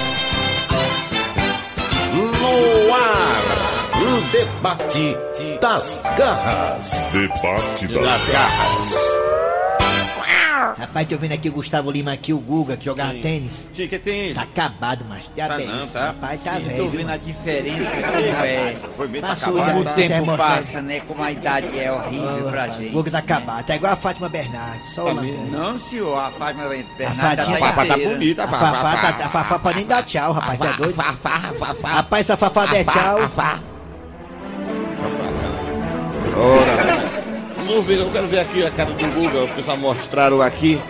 No 2.12 2.94
ar, 2.94 3.42
o 4.02 4.20
debate 4.32 5.16
das 5.60 6.00
garras. 6.18 6.90
Debate 7.12 7.86
das 7.86 8.02
Das 8.02 8.28
garras. 8.32 9.15
Rapaz, 10.78 11.08
tô 11.08 11.16
vendo 11.16 11.32
aqui 11.32 11.48
o 11.48 11.52
Gustavo 11.52 11.90
Lima 11.90 12.12
aqui, 12.12 12.34
o 12.34 12.38
Guga, 12.38 12.76
que 12.76 12.84
jogava 12.84 13.14
tênis. 13.14 13.66
Sim, 13.74 13.88
que 13.88 13.98
tem 13.98 14.18
ele. 14.26 14.34
Tá 14.34 14.42
acabado, 14.42 15.06
mas 15.08 15.24
já 15.34 15.48
Tá 15.48 15.58
não, 15.58 15.86
tá? 15.86 16.06
Rapaz, 16.08 16.42
tá 16.44 16.56
Sim, 16.56 16.60
velho. 16.60 16.76
tô 16.84 16.88
vendo 16.90 17.10
a 17.10 17.16
diferença 17.16 17.96
é. 17.96 18.76
Foi 18.94 19.08
bem 19.08 19.22
pra 19.22 19.30
Passou 19.30 19.56
acabar. 19.62 19.78
já. 19.78 19.84
Tá? 19.84 19.90
o 19.90 19.94
tempo 19.94 20.36
passa, 20.36 20.82
né? 20.82 21.00
Como 21.00 21.22
a 21.22 21.32
idade 21.32 21.78
é 21.78 21.90
horrível 21.90 22.28
Ah, 22.28 22.50
pra 22.50 22.60
rapaz, 22.62 22.76
gente. 22.76 22.90
O 22.90 22.92
Guga 22.92 23.10
tá 23.10 23.18
acabado. 23.18 23.64
Tá 23.66 23.76
igual 23.76 23.92
a 23.94 23.96
Fátima 23.96 24.28
Bernardes, 24.28 24.86
só 24.94 25.04
o 25.04 25.14
lanterna. 25.14 25.58
Não, 25.58 25.78
senhor, 25.78 26.18
a 26.18 26.30
Fátima 26.30 26.64
A 26.64 26.68
Bernardo 26.68 27.16
já 27.16 27.22
Fatinha 27.36 27.58
tá 27.58 27.86
tá 27.86 27.96
bonita, 27.96 28.44
A. 28.44 28.48
Fafá, 28.48 28.96
tá, 28.98 29.08
a 29.24 29.28
Fafá 29.30 29.58
pode 29.58 29.76
nem 29.78 29.86
dar 29.86 30.02
tchau, 30.02 30.32
rapaz, 30.32 30.58
tá 30.58 30.72
doido? 30.72 30.96
Rapaz, 31.82 32.20
essa 32.28 32.36
Fafá 32.36 32.66
der 32.66 32.84
tchau. 32.84 33.18
Ora, 36.38 36.85
ver, 37.82 37.98
eu 37.98 38.10
quero 38.10 38.26
ver 38.26 38.40
aqui 38.40 38.64
a 38.64 38.70
cara 38.70 38.90
do 38.90 39.06
Google, 39.14 39.44
o 39.44 39.48
pessoal 39.48 39.76
mostraram 39.76 40.40
aqui. 40.40 40.80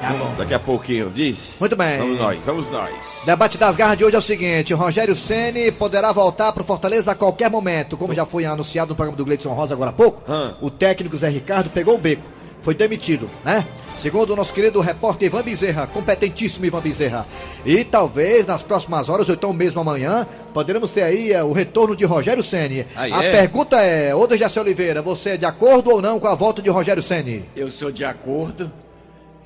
Tá 0.00 0.14
bom. 0.14 0.34
Daqui 0.38 0.54
a 0.54 0.58
pouquinho, 0.58 1.10
diz. 1.10 1.50
Muito 1.60 1.76
bem. 1.76 1.98
Vamos 1.98 2.18
nós, 2.18 2.44
vamos 2.44 2.70
nós. 2.70 2.90
Debate 3.26 3.58
das 3.58 3.76
garras 3.76 3.98
de 3.98 4.04
hoje 4.04 4.16
é 4.16 4.18
o 4.18 4.22
seguinte: 4.22 4.72
o 4.72 4.76
Rogério 4.76 5.14
Ceni 5.14 5.70
poderá 5.70 6.10
voltar 6.10 6.52
pro 6.52 6.64
Fortaleza 6.64 7.12
a 7.12 7.14
qualquer 7.14 7.50
momento, 7.50 7.98
como 7.98 8.14
já 8.14 8.24
foi 8.24 8.46
anunciado 8.46 8.90
no 8.90 8.96
programa 8.96 9.16
do 9.16 9.24
Gleidson 9.24 9.52
Rosa 9.52 9.74
agora 9.74 9.90
há 9.90 9.92
pouco. 9.92 10.22
Hã. 10.26 10.54
O 10.62 10.70
técnico 10.70 11.16
Zé 11.18 11.28
Ricardo 11.28 11.68
pegou 11.68 11.96
o 11.96 11.98
beco, 11.98 12.22
foi 12.62 12.74
demitido, 12.74 13.30
né? 13.44 13.66
Segundo 14.00 14.30
o 14.30 14.36
nosso 14.36 14.54
querido 14.54 14.80
repórter 14.80 15.26
Ivan 15.26 15.42
Bezerra, 15.42 15.86
competentíssimo 15.86 16.64
Ivan 16.64 16.80
Bezerra. 16.80 17.26
E 17.66 17.84
talvez 17.84 18.46
nas 18.46 18.62
próximas 18.62 19.10
horas, 19.10 19.28
ou 19.28 19.34
então 19.34 19.52
mesmo 19.52 19.78
amanhã, 19.78 20.26
poderemos 20.54 20.90
ter 20.90 21.02
aí 21.02 21.32
eh, 21.32 21.44
o 21.44 21.52
retorno 21.52 21.94
de 21.94 22.06
Rogério 22.06 22.42
Ceni. 22.42 22.86
Aí 22.96 23.12
a 23.12 23.22
é? 23.22 23.30
pergunta 23.30 23.78
é, 23.82 24.14
ô 24.14 24.26
Dejaci 24.26 24.58
Oliveira, 24.58 25.02
você 25.02 25.30
é 25.30 25.36
de 25.36 25.44
acordo 25.44 25.90
ou 25.90 26.00
não 26.00 26.18
com 26.18 26.26
a 26.26 26.34
volta 26.34 26.62
de 26.62 26.70
Rogério 26.70 27.02
Ceni? 27.02 27.44
Eu 27.54 27.70
sou 27.70 27.92
de 27.92 28.02
acordo. 28.02 28.72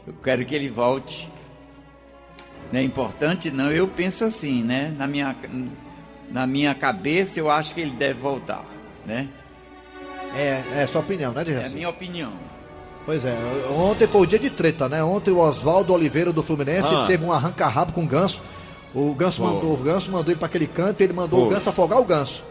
Eu 0.06 0.14
quero 0.22 0.44
que 0.44 0.54
ele 0.54 0.70
volte. 0.70 1.28
Não 2.72 2.78
é 2.78 2.82
importante, 2.84 3.50
não. 3.50 3.72
Eu 3.72 3.88
penso 3.88 4.24
assim, 4.24 4.62
né? 4.62 4.94
Na 4.96 5.08
minha, 5.08 5.34
na 6.30 6.46
minha 6.46 6.72
cabeça, 6.76 7.40
eu 7.40 7.50
acho 7.50 7.74
que 7.74 7.80
ele 7.80 7.90
deve 7.90 8.20
voltar, 8.20 8.64
né? 9.04 9.26
É, 10.36 10.82
é 10.82 10.86
sua 10.86 11.00
opinião, 11.00 11.32
né, 11.32 11.44
É 11.48 11.66
a 11.66 11.70
minha 11.70 11.88
opinião. 11.88 12.53
Pois 13.06 13.24
é, 13.24 13.36
ontem 13.70 14.06
foi 14.06 14.22
o 14.22 14.26
dia 14.26 14.38
de 14.38 14.48
treta, 14.48 14.88
né? 14.88 15.02
Ontem 15.04 15.30
o 15.30 15.38
Oswaldo 15.38 15.92
Oliveira 15.92 16.32
do 16.32 16.42
Fluminense 16.42 16.88
Ah. 16.94 17.04
teve 17.06 17.24
um 17.24 17.32
arranca-rabo 17.32 17.92
com 17.92 18.02
o 18.02 18.06
Ganso. 18.06 18.40
O 18.94 19.14
Ganso 19.14 19.42
mandou, 19.42 19.74
o 19.74 19.76
Ganso 19.76 20.10
mandou 20.10 20.30
ele 20.30 20.36
para 20.38 20.46
aquele 20.46 20.66
canto 20.66 21.00
e 21.00 21.04
ele 21.04 21.12
mandou 21.12 21.46
o 21.46 21.48
Ganso 21.50 21.68
afogar 21.68 21.98
o 22.00 22.04
Ganso. 22.04 22.42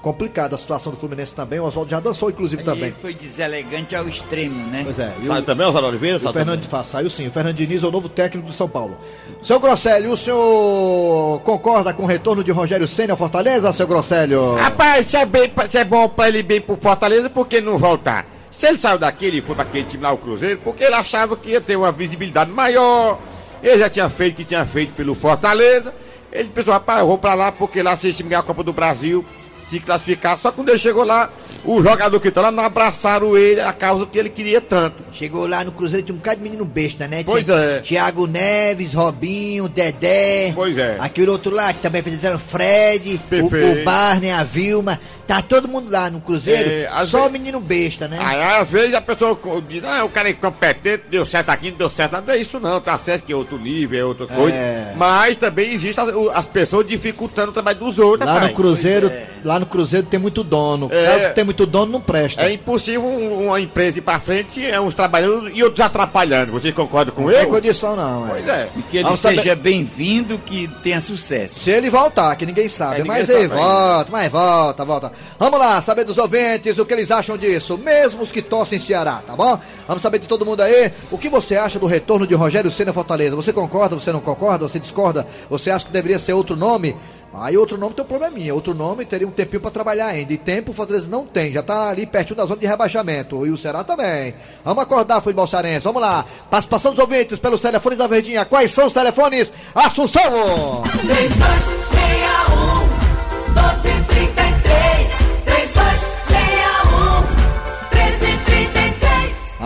Complicada 0.00 0.56
a 0.56 0.58
situação 0.58 0.90
do 0.90 0.98
Fluminense 0.98 1.32
também, 1.32 1.60
o 1.60 1.64
Oswaldo 1.64 1.88
já 1.88 2.00
dançou 2.00 2.28
inclusive 2.28 2.60
Ele 2.62 2.68
também. 2.68 2.92
foi 3.00 3.14
deselegante 3.14 3.94
ao 3.94 4.08
extremo, 4.08 4.66
né? 4.68 4.80
Pois 4.82 4.98
é, 4.98 5.12
e 5.22 5.26
Sai 5.28 5.40
o, 5.40 5.44
também, 5.44 5.64
Oswaldo 5.64 5.88
Oliveira? 5.90 6.16
o 6.16 6.32
Fernando 6.32 6.66
também? 6.66 6.84
Saiu 6.84 7.08
sim, 7.08 7.28
o 7.28 7.30
Fernando 7.30 7.54
Diniz 7.54 7.84
é 7.84 7.86
o 7.86 7.90
novo 7.92 8.08
técnico 8.08 8.48
do 8.48 8.52
São 8.52 8.68
Paulo. 8.68 8.98
Seu 9.44 9.60
Grosselio, 9.60 10.10
o 10.10 10.16
senhor 10.16 11.40
concorda 11.44 11.94
com 11.94 12.02
o 12.02 12.06
retorno 12.06 12.42
de 12.42 12.50
Rogério 12.50 12.88
Senna 12.88 13.12
ao 13.12 13.16
Fortaleza, 13.16 13.72
seu 13.72 13.86
Grosselio? 13.86 14.56
Rapaz, 14.56 15.06
isso 15.06 15.16
é, 15.16 15.24
bem, 15.24 15.52
isso 15.68 15.78
é 15.78 15.84
bom 15.84 16.08
pra 16.08 16.26
ele 16.26 16.42
bem 16.42 16.60
pro 16.60 16.76
Fortaleza, 16.76 17.30
por 17.30 17.46
que 17.46 17.60
não 17.60 17.78
voltar? 17.78 18.26
Se 18.52 18.66
ele 18.68 18.78
saiu 18.78 18.98
daqui 18.98 19.26
e 19.26 19.40
foi 19.40 19.54
pra 19.54 19.64
aquele 19.64 19.86
time 19.86 20.02
lá, 20.02 20.12
o 20.12 20.18
Cruzeiro, 20.18 20.60
porque 20.62 20.84
ele 20.84 20.94
achava 20.94 21.36
que 21.36 21.50
ia 21.50 21.60
ter 21.60 21.74
uma 21.74 21.90
visibilidade 21.90 22.50
maior. 22.50 23.18
Ele 23.62 23.78
já 23.78 23.88
tinha 23.88 24.08
feito 24.10 24.34
o 24.34 24.36
que 24.36 24.44
tinha 24.44 24.66
feito 24.66 24.92
pelo 24.92 25.14
Fortaleza. 25.14 25.92
Ele 26.30 26.48
pensou, 26.48 26.72
rapaz, 26.72 27.00
eu 27.00 27.06
vou 27.06 27.18
pra 27.18 27.34
lá 27.34 27.50
porque 27.50 27.82
lá 27.82 27.96
se 27.96 28.08
esse 28.08 28.18
time 28.18 28.28
ganhar 28.28 28.40
a 28.40 28.44
Copa 28.44 28.62
do 28.62 28.72
Brasil, 28.72 29.24
se 29.68 29.80
classificar. 29.80 30.36
Só 30.38 30.50
que 30.50 30.56
quando 30.56 30.68
ele 30.68 30.78
chegou 30.78 31.04
lá, 31.04 31.30
o 31.64 31.82
jogador 31.82 32.18
que 32.20 32.30
tá 32.30 32.42
lá 32.42 32.50
não 32.50 32.64
abraçaram 32.64 33.36
ele, 33.36 33.60
a 33.60 33.72
causa 33.72 34.04
que 34.04 34.18
ele 34.18 34.28
queria 34.28 34.60
tanto. 34.60 35.02
Chegou 35.12 35.46
lá 35.46 35.64
no 35.64 35.72
Cruzeiro, 35.72 36.04
tinha 36.04 36.14
um 36.14 36.18
bocado 36.18 36.36
de 36.38 36.42
menino 36.42 36.64
besta, 36.64 37.08
né? 37.08 37.22
Pois 37.24 37.44
Tinha 37.44 37.56
é. 37.56 37.80
Thiago 37.80 38.26
Neves, 38.26 38.92
Robinho, 38.92 39.68
Dedé. 39.68 40.52
Pois 40.54 40.76
é. 40.76 40.96
Aquele 40.98 41.30
outro 41.30 41.54
lá 41.54 41.72
que 41.72 41.80
também 41.80 42.02
fizeram 42.02 42.38
Fred, 42.38 43.20
o, 43.30 43.46
o 43.46 43.84
Barney, 43.84 44.30
a 44.30 44.44
Vilma. 44.44 45.00
Tá 45.26 45.40
todo 45.40 45.68
mundo 45.68 45.90
lá 45.90 46.10
no 46.10 46.20
Cruzeiro, 46.20 46.68
É, 46.68 47.04
só 47.06 47.26
o 47.28 47.30
menino 47.30 47.60
besta, 47.60 48.08
né? 48.08 48.18
Aí, 48.20 48.42
às 48.60 48.68
vezes 48.68 48.94
a 48.94 49.00
pessoa 49.00 49.38
diz, 49.68 49.84
ah, 49.84 50.04
o 50.04 50.08
cara 50.08 50.28
é 50.28 50.32
incompetente, 50.32 51.04
deu 51.10 51.24
certo 51.24 51.50
aqui, 51.50 51.70
não 51.70 51.78
deu 51.78 51.88
certo 51.90 52.12
lá. 52.14 52.20
Não 52.20 52.34
é 52.34 52.38
isso 52.38 52.58
não, 52.60 52.80
tá 52.80 52.98
certo 52.98 53.24
que 53.24 53.32
é 53.32 53.36
outro 53.36 53.58
nível, 53.58 53.98
é 54.00 54.04
outra 54.04 54.26
coisa. 54.26 54.56
Mas 54.96 55.36
também 55.36 55.72
existem 55.72 56.04
as, 56.04 56.36
as 56.36 56.46
pessoas 56.46 56.86
dificultando 56.86 57.50
o 57.50 57.52
trabalho 57.52 57.78
dos 57.78 57.98
outros, 57.98 58.28
Lá 58.28 58.40
no. 58.40 58.52
Cruzeiro, 58.52 59.08
é. 59.08 59.26
lá 59.44 59.58
no 59.60 59.66
Cruzeiro 59.66 60.06
tem 60.06 60.18
muito 60.20 60.42
dono. 60.44 60.88
É. 60.92 61.06
Caso 61.06 61.28
que 61.28 61.34
tem 61.34 61.44
muito 61.44 61.64
dono, 61.66 61.92
não 61.92 62.00
presta. 62.00 62.42
É 62.42 62.52
impossível 62.52 63.02
um- 63.04 63.46
uma 63.46 63.60
empresa 63.60 63.98
ir 63.98 64.02
pra 64.02 64.18
frente, 64.20 64.64
é 64.64 64.80
uns 64.80 64.94
trabalhando 64.94 65.48
e 65.48 65.62
outros 65.62 65.80
atrapalhando. 65.84 66.52
Vocês 66.52 66.74
concordam 66.74 67.14
com 67.14 67.22
Não 67.22 67.30
tem 67.30 67.40
eu? 67.42 67.48
condição, 67.48 67.96
não. 67.96 68.26
Pois 68.28 68.46
É. 68.46 68.50
é. 68.50 68.68
E 68.76 68.82
que 68.82 68.96
ele 68.98 69.04
Vamos 69.04 69.20
seja 69.20 69.36
saber- 69.42 69.56
bem-vindo, 69.56 70.38
que 70.38 70.68
tenha 70.82 71.00
sucesso. 71.00 71.60
Se 71.60 71.70
ele 71.70 71.88
voltar, 71.90 72.34
que 72.36 72.44
ninguém 72.44 72.68
sabe. 72.68 72.96
É, 72.96 72.98
ninguém 72.98 73.12
mas 73.18 73.26
sabe 73.26 73.38
ele 73.38 73.48
volta, 73.48 74.12
mas 74.12 74.30
volta, 74.32 74.84
volta. 74.84 75.11
Vamos 75.38 75.58
lá, 75.58 75.80
saber 75.80 76.04
dos 76.04 76.18
ouvintes 76.18 76.78
o 76.78 76.86
que 76.86 76.92
eles 76.92 77.10
acham 77.10 77.36
disso, 77.36 77.78
mesmo 77.78 78.22
os 78.22 78.30
que 78.30 78.42
torcem 78.42 78.78
Ceará, 78.78 79.22
tá 79.26 79.34
bom? 79.36 79.58
Vamos 79.86 80.02
saber 80.02 80.18
de 80.18 80.26
todo 80.26 80.46
mundo 80.46 80.60
aí 80.60 80.92
o 81.10 81.18
que 81.18 81.28
você 81.28 81.56
acha 81.56 81.78
do 81.78 81.86
retorno 81.86 82.26
de 82.26 82.34
Rogério 82.34 82.70
Senna 82.70 82.92
Fortaleza. 82.92 83.36
Você 83.36 83.52
concorda, 83.52 83.96
você 83.96 84.12
não 84.12 84.20
concorda, 84.20 84.68
você 84.68 84.78
discorda? 84.78 85.26
Você 85.48 85.70
acha 85.70 85.86
que 85.86 85.92
deveria 85.92 86.18
ser 86.18 86.32
outro 86.32 86.56
nome? 86.56 86.96
Aí 87.34 87.56
outro 87.56 87.78
nome 87.78 87.94
tem 87.94 88.04
um 88.04 88.08
probleminha. 88.08 88.54
Outro 88.54 88.74
nome 88.74 89.06
teria 89.06 89.26
um 89.26 89.30
tempinho 89.30 89.60
pra 89.60 89.70
trabalhar 89.70 90.06
ainda. 90.06 90.32
E 90.32 90.38
tempo 90.38 90.70
o 90.70 90.74
Fortaleza 90.74 91.08
não 91.08 91.26
tem. 91.26 91.52
Já 91.52 91.62
tá 91.62 91.88
ali 91.88 92.04
pertinho 92.04 92.36
da 92.36 92.44
zona 92.44 92.60
de 92.60 92.66
rebaixamento. 92.66 93.46
E 93.46 93.50
o 93.50 93.56
Ceará 93.56 93.82
também. 93.82 94.34
Vamos 94.62 94.82
acordar, 94.82 95.22
futebol 95.22 95.46
cearense. 95.46 95.84
Vamos 95.84 96.02
lá. 96.02 96.26
Participação 96.50 96.92
dos 96.92 97.00
ouvintes 97.00 97.38
pelos 97.38 97.60
telefones 97.60 97.98
da 97.98 98.06
Verdinha. 98.06 98.44
Quais 98.44 98.70
são 98.70 98.86
os 98.86 98.92
telefones? 98.92 99.50
Assunção! 99.74 100.82
3261 101.00 101.81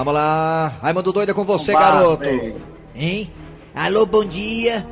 Vamos 0.07 0.21
lá. 0.21 0.73
Raimundo 0.81 1.13
Doido 1.13 1.31
é 1.31 1.35
com 1.35 1.43
você, 1.43 1.73
garoto. 1.73 2.19
velho. 2.23 2.55
Hein? 2.95 3.29
Alô, 3.75 4.07
bom 4.07 4.25
dia. 4.25 4.87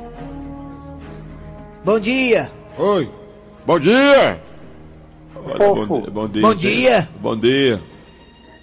Bom 1.85 1.97
dia. 1.97 2.51
Oi. 2.77 3.09
Bom 3.65 3.79
dia! 3.79 4.41
Olha, 5.33 5.57
bom, 5.57 5.85
dia, 6.01 6.11
bom 6.11 6.27
dia. 6.27 6.41
Bom 6.41 6.55
dia. 6.55 7.09
Bom 7.21 7.37
dia. 7.37 7.81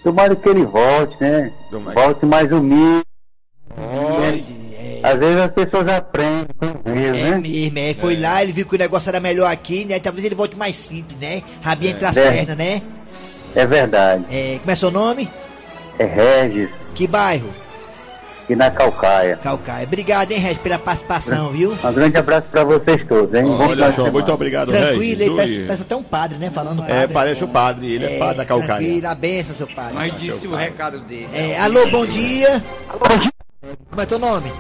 Tomara 0.04 0.37
que 0.37 0.47
ele 0.47 0.66
volte, 0.66 1.16
né? 1.23 1.50
Tomara. 1.71 1.99
Volte 1.99 2.26
mais 2.26 2.52
humilde. 2.52 3.02
É, 3.78 5.00
Às 5.11 5.18
vezes 5.18 5.40
as 5.40 5.52
pessoas 5.52 5.88
aprendem 5.88 6.49
com 6.59 6.66
é 6.90 7.12
né? 7.12 7.38
mesmo, 7.38 7.78
é. 7.78 7.94
Foi 7.94 8.14
lá, 8.16 8.42
ele 8.42 8.52
viu 8.52 8.66
que 8.66 8.75
o 8.75 8.78
negócio 8.78 9.09
era 9.09 9.21
melhor 9.21 9.50
aqui, 9.50 9.87
né? 9.87 9.99
Talvez 9.99 10.23
ele 10.26 10.35
volte 10.35 10.54
mais 10.54 10.76
simples, 10.76 11.18
né? 11.18 11.42
Rabinho 11.62 11.92
entre 11.92 12.04
as 12.04 12.16
É. 12.18 12.30
pernas, 12.30 12.56
né? 12.59 12.82
É 13.54 13.64
verdade. 13.66 14.26
É, 14.30 14.59
como 14.59 14.71
é 14.71 14.75
seu 14.75 14.90
nome? 14.90 15.30
É 15.99 16.04
Regis, 16.04 16.70
Que 16.94 17.06
bairro? 17.06 17.50
aqui 18.52 18.56
na 18.56 18.70
Calcaia. 18.70 19.37
Calcaia. 19.37 19.84
Obrigado, 19.87 20.32
hein, 20.32 20.38
Regis, 20.38 20.58
pela 20.58 20.78
participação, 20.78 21.50
viu? 21.50 21.72
Um 21.84 21.92
grande 21.92 22.16
abraço 22.16 22.46
pra 22.50 22.64
vocês 22.64 23.06
todos, 23.08 23.32
hein? 23.34 23.44
Bom 23.44 23.68
Olha 23.68 23.92
semana. 23.92 24.12
muito 24.12 24.32
obrigado, 24.32 24.68
Tranquilo, 24.68 25.00
Regis. 25.00 25.20
ele 25.20 25.37
parece, 25.37 25.58
parece 25.66 25.82
até 25.82 25.96
um 25.96 26.02
padre, 26.02 26.38
né? 26.38 26.50
Falando 26.50 26.78
padre. 26.80 26.94
É, 26.96 27.06
parece 27.06 27.44
o 27.44 27.49
padre, 27.49 27.92
ele 27.94 28.04
é, 28.04 28.18
padre 28.18 28.37
da 28.37 28.44
Calcaia. 28.44 28.78
Tranquilo, 28.78 29.08
a 29.08 29.14
benção, 29.14 29.56
seu 29.56 29.66
padre. 29.68 29.94
Mas 29.94 30.18
disse 30.20 30.46
o 30.46 30.54
recado 30.54 31.00
dele. 31.00 31.28
É, 31.32 31.58
alô, 31.61 31.87
bom 31.90 32.04
dia. 32.06 32.62
Como 33.88 34.00
é 34.00 34.06
teu 34.06 34.18
nome? 34.18 34.52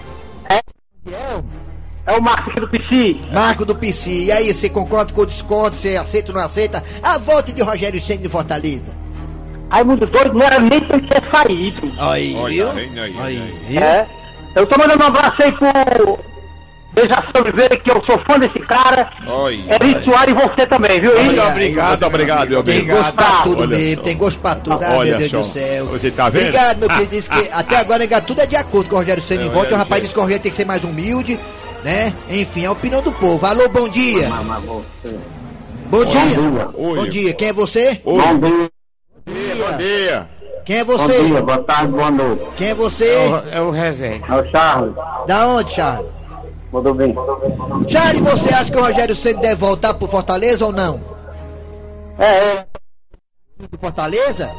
É 2.04 2.12
o 2.12 2.20
Marcos 2.20 2.54
do 2.54 2.68
Pici. 2.68 3.20
Marco 3.32 3.64
do 3.64 3.76
PC. 3.76 4.10
E 4.10 4.32
aí, 4.32 4.52
você 4.52 4.68
concorda 4.68 5.12
com 5.12 5.20
o 5.22 5.26
discordo? 5.26 5.76
Você 5.76 5.96
aceita 5.96 6.32
ou 6.32 6.38
não 6.38 6.44
aceita? 6.44 6.82
A 7.02 7.18
volta 7.18 7.52
de 7.52 7.62
Rogério 7.62 8.00
Senna 8.02 8.22
de 8.22 8.28
Fortaleza. 8.28 9.01
Raimundo 9.72 10.06
Doido 10.06 10.34
não 10.38 10.44
era 10.46 10.58
nem 10.60 10.80
pra 10.80 10.98
ele 10.98 11.06
ter 11.08 11.22
saído. 11.30 11.92
Aí, 11.98 12.34
viu? 12.50 12.68
aí, 12.70 13.52
viu? 13.68 13.80
É. 13.82 14.06
Eu 14.54 14.66
tô 14.66 14.78
mandando 14.78 15.02
um 15.02 15.06
abraço 15.06 15.42
aí 15.42 15.50
pro 15.52 16.18
Dejaci 16.92 17.32
Oliveira, 17.40 17.74
que 17.78 17.90
eu 17.90 18.04
sou 18.04 18.20
fã 18.26 18.38
desse 18.38 18.58
cara. 18.66 19.10
Oi. 19.26 19.64
Eri 19.70 20.04
Soares 20.04 20.34
e 20.34 20.38
você 20.46 20.66
também, 20.66 21.00
viu? 21.00 21.10
Olha, 21.12 21.22
Eri? 21.22 21.40
obrigado, 21.40 22.02
obrigado, 22.02 22.48
meu 22.50 22.62
Tem 22.62 22.80
obrigado. 22.80 22.98
gosto 22.98 23.14
pra 23.14 23.42
tudo 23.42 23.60
Olha 23.62 23.66
mesmo, 23.78 23.96
só. 23.96 24.02
tem 24.02 24.16
gosto 24.18 24.40
pra 24.40 24.54
tudo. 24.56 24.84
Ah, 24.84 24.96
Olha 24.98 25.10
meu 25.12 25.18
Deus 25.20 25.30
só. 25.30 25.38
do 25.38 25.46
céu. 25.46 25.86
Você 25.86 26.10
tá 26.10 26.28
vendo? 26.28 26.42
Obrigado, 26.48 26.78
meu 26.80 26.88
querido. 26.90 27.10
Disse 27.10 27.30
que 27.30 27.48
até 27.50 27.76
agora, 27.78 28.20
tudo 28.20 28.42
é 28.42 28.46
de 28.46 28.56
acordo 28.56 28.90
com 28.90 28.96
o 28.96 28.98
Rogério 28.98 29.22
Senna 29.22 29.42
É, 29.42 29.46
em 29.46 29.48
volta. 29.48 29.70
E 29.70 29.74
o 29.74 29.78
rapaz 29.78 30.02
disse 30.02 30.12
que 30.12 30.20
o 30.20 30.22
Rogério 30.22 30.42
tem 30.42 30.50
que 30.52 30.56
ser 30.56 30.66
mais 30.66 30.84
humilde, 30.84 31.40
né? 31.82 32.12
Enfim, 32.28 32.64
é 32.64 32.66
a 32.66 32.72
opinião 32.72 33.00
do 33.00 33.10
povo. 33.12 33.46
Alô, 33.46 33.66
bom 33.70 33.88
dia. 33.88 34.28
Bom 35.88 36.04
dia. 36.04 36.68
Oi. 36.74 36.96
Bom 36.98 37.06
dia. 37.06 37.32
Quem 37.32 37.48
é 37.48 37.52
você? 37.54 38.02
Oi. 38.04 38.71
Bom 39.70 39.76
dia, 39.76 39.76
Bom 39.76 39.76
dia. 39.78 40.28
Quem 40.64 40.76
é 40.78 40.84
bom 40.84 40.96
você? 40.96 41.24
dia, 41.24 41.42
boa 41.42 41.62
tarde, 41.64 41.92
boa 41.92 42.10
noite. 42.10 42.42
Quem 42.56 42.68
é 42.68 42.74
você? 42.74 43.16
É 43.50 43.60
o 43.60 43.70
Resenha. 43.70 44.22
É 44.28 44.34
o 44.34 44.46
Charles. 44.50 44.94
Da 45.26 45.46
onde, 45.48 45.72
Charles? 45.72 46.06
Tudo 46.70 46.94
bem? 46.94 47.14
Charles, 47.88 48.20
você 48.20 48.54
acha 48.54 48.70
que 48.70 48.76
o 48.76 48.80
Rogério 48.80 49.14
Senna 49.16 49.40
deve 49.40 49.54
voltar 49.56 49.94
pro 49.94 50.06
Fortaleza 50.08 50.64
ou 50.64 50.72
não? 50.72 51.00
É, 52.18 52.26
é. 52.26 52.66
Pro 53.68 53.78
Fortaleza? 53.80 54.50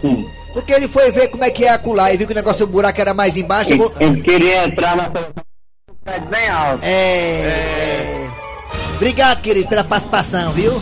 Sim. 0.00 0.28
Porque 0.52 0.72
ele 0.72 0.88
foi 0.88 1.10
ver 1.12 1.28
como 1.28 1.44
é 1.44 1.50
que 1.50 1.64
é 1.64 1.70
acular 1.70 2.12
e 2.12 2.16
viu 2.16 2.26
que 2.26 2.32
o 2.32 2.36
negócio 2.36 2.66
do 2.66 2.72
buraco 2.72 3.00
era 3.00 3.14
mais 3.14 3.36
embaixo. 3.36 3.70
Ele, 3.70 3.78
vou- 3.78 3.92
ele 4.00 4.20
queria 4.22 4.64
entrar 4.64 4.96
na 4.96 5.08
bem 5.08 6.48
alto. 6.48 6.80
É, 6.84 6.90
é. 6.90 8.28
Obrigado, 8.96 9.40
querido, 9.40 9.68
pela 9.68 9.84
participação, 9.84 10.52
viu? 10.52 10.72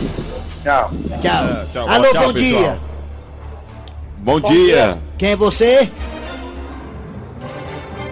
Tchau. 0.62 0.90
Tchau. 1.20 1.44
É, 1.44 1.66
tchau. 1.72 1.88
Alô, 1.88 2.12
Tchau, 2.12 2.26
bom 2.26 2.32
pessoal. 2.32 2.62
dia. 2.62 2.80
Bom 4.26 4.40
dia. 4.40 4.99
Quem 5.16 5.30
é 5.30 5.37
você? 5.37 5.88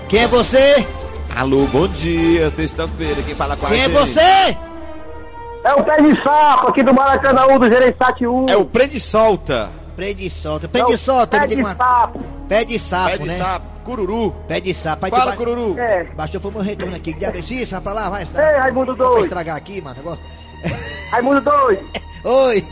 Quem 0.09 0.21
é 0.23 0.28
você? 0.28 0.87
Alô, 1.35 1.66
bom 1.66 1.88
dia. 1.88 2.50
Sexta-feira, 2.52 3.21
quem 3.23 3.35
fala 3.35 3.56
com 3.56 3.66
a 3.66 3.71
Quem 3.71 3.80
é 3.80 3.85
gente? 3.87 3.94
você? 3.97 4.21
É 4.21 5.75
o 5.76 5.83
pé 5.83 6.00
de 6.00 6.23
sapo 6.23 6.68
aqui 6.68 6.85
do 6.85 6.94
Maracanã, 6.94 7.59
do 7.59 7.66
Gereissati 7.66 8.26
1. 8.28 8.47
É 8.49 8.56
o 8.56 8.64
Prende 8.64 8.97
e 8.97 9.00
Solta. 9.00 9.73
Pé 9.97 10.12
de 10.14 10.30
solta. 10.30 10.68
Pé 10.68 10.85
de 10.85 10.97
solta, 10.97 11.38
me 11.40 11.47
pé 11.49 11.54
de 11.56 11.61
uma. 11.61 11.75
sapo. 11.76 12.21
Pé 12.49 12.64
de 12.64 12.78
sapo, 12.78 13.11
Pé 13.11 13.16
de 13.18 13.26
né? 13.28 13.38
sapo. 13.38 13.66
Cururu. 13.85 14.33
Pé 14.49 14.61
de 14.61 14.73
sapo. 14.73 15.04
Aí 15.06 15.11
Fala, 15.11 15.25
vai- 15.26 15.37
Cururu. 15.37 15.78
É. 15.78 16.04
Baixou, 16.16 16.40
foi 16.40 16.50
meu 16.52 16.62
retorno 16.62 16.94
aqui. 16.97 17.12
Que 17.12 17.18
diabo 17.18 17.37
é 17.37 17.40
isso? 17.40 17.73
Vai 17.73 17.80
pra 17.80 17.92
lá, 17.92 18.09
vai. 18.09 18.23
Ei, 18.23 18.59
Raimundo 18.61 18.94
Vai 18.94 19.06
doido. 19.09 19.25
estragar 19.25 19.56
aqui, 19.56 19.80
mano. 19.80 19.97
Negócio. 19.97 20.21
Raimundo 21.11 21.40
doido. 21.40 21.85
Oi, 22.25 22.64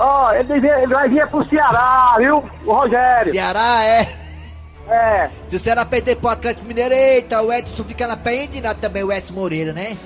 Ó, 0.00 0.32
ele, 0.32 0.44
devia- 0.44 0.78
ele 0.80 0.94
vai 0.94 1.08
vir 1.08 1.26
pro 1.28 1.44
Ceará, 1.48 2.14
viu? 2.18 2.48
O 2.64 2.72
Rogério. 2.72 3.32
Ceará 3.32 3.84
é. 3.84 4.08
É. 4.88 5.30
Se 5.48 5.56
o 5.56 5.58
Ceará 5.58 5.84
perder 5.84 6.16
pro 6.16 6.28
Atlético 6.28 6.64
Mineiro, 6.64 6.94
eita, 6.94 7.42
o 7.42 7.52
Edson 7.52 7.82
fica 7.84 8.06
na 8.06 8.16
pé 8.16 8.44
indignado 8.44 8.78
também, 8.80 9.02
o 9.02 9.12
Edson 9.12 9.34
Moreira, 9.34 9.72
né? 9.72 9.98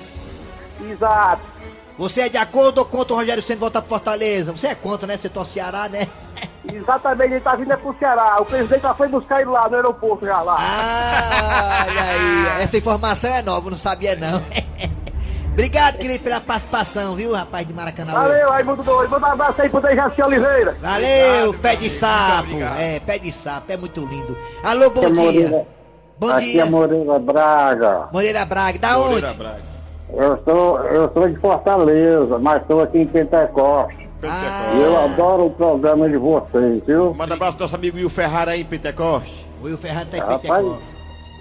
Exato. 0.81 1.41
Você 1.97 2.21
é 2.21 2.29
de 2.29 2.37
acordo 2.37 2.79
ou 2.79 2.85
contra 2.85 3.13
o 3.13 3.17
Rogério 3.17 3.43
Senna 3.43 3.59
voltar 3.59 3.81
pro 3.81 3.89
Fortaleza? 3.91 4.51
Você 4.51 4.65
é 4.67 4.73
contra, 4.75 5.05
né? 5.05 5.15
Você 5.15 5.29
torce 5.29 5.53
Ceará, 5.53 5.87
né? 5.87 6.07
Exatamente, 6.73 7.33
ele 7.33 7.39
tá 7.41 7.55
vindo 7.55 7.71
é 7.71 7.77
pro 7.77 7.95
Ceará. 7.99 8.37
O 8.41 8.45
presidente 8.45 8.81
já 8.81 8.95
foi 8.95 9.07
buscar 9.07 9.41
ele 9.41 9.51
lá 9.51 9.69
no 9.69 9.75
aeroporto 9.75 10.25
já 10.25 10.41
lá. 10.41 10.55
Ah, 10.59 11.85
olha 11.87 12.01
aí. 12.03 12.63
Essa 12.63 12.77
informação 12.77 13.31
é 13.33 13.43
nova, 13.43 13.69
não 13.69 13.77
sabia 13.77 14.15
não. 14.15 14.41
Obrigado, 15.53 15.97
querido, 15.99 16.23
pela 16.23 16.41
participação, 16.41 17.15
viu, 17.15 17.31
rapaz 17.31 17.65
de 17.67 17.73
Maracanã? 17.73 18.11
Valeu, 18.11 18.49
Raimundo 18.49 18.81
doido. 18.83 19.11
Manda 19.11 19.27
um 19.27 19.31
abraço 19.31 19.61
aí 19.61 19.69
pro 19.69 19.79
Dejaci 19.81 20.21
Oliveira. 20.23 20.75
Valeu, 20.81 21.49
Obrigado, 21.49 21.61
pé 21.61 21.75
de 21.75 21.89
sapo. 21.89 22.43
obrigado. 22.49 22.79
É, 22.79 22.99
pé 22.99 23.19
de 23.19 23.31
sapo, 23.31 23.71
é 23.71 23.77
muito 23.77 24.01
lindo. 24.03 24.35
Alô, 24.63 24.89
bom 24.89 25.01
Aqui 25.01 25.11
é 25.11 25.11
dia. 25.11 25.23
Moreira. 25.49 25.67
Bom 26.19 26.27
Aqui 26.29 26.51
dia. 26.53 26.61
é 26.63 26.65
Moreira 26.65 27.19
Braga. 27.19 28.07
Moreira 28.11 28.45
Braga, 28.45 28.79
da 28.79 28.97
Moreira 28.97 29.27
onde? 29.27 29.37
Braga. 29.37 29.61
Eu 30.15 30.41
sou, 30.43 30.79
eu 30.85 31.11
sou 31.13 31.29
de 31.29 31.39
Fortaleza, 31.39 32.39
mas 32.39 32.61
estou 32.61 32.81
aqui 32.81 32.97
em 32.99 33.07
Pentecoste. 33.07 34.09
Ah. 34.27 34.71
E 34.75 34.81
eu 34.81 34.99
adoro 35.03 35.45
o 35.47 35.51
programa 35.51 36.09
de 36.09 36.17
vocês, 36.17 36.83
viu? 36.87 37.13
Manda 37.13 37.33
um 37.33 37.35
abraço 37.35 37.57
pro 37.57 37.65
nosso 37.65 37.75
amigo 37.75 37.97
Will 37.97 38.09
Ferrara 38.09 38.51
aí 38.51 38.61
em 38.61 38.65
Pentecoste. 38.65 39.47
O 39.61 39.65
Will 39.65 39.77
Ferrari 39.77 40.07
tá 40.07 40.17
em 40.17 40.19
Rapaz. 40.19 40.41
Pentecoste. 40.41 40.83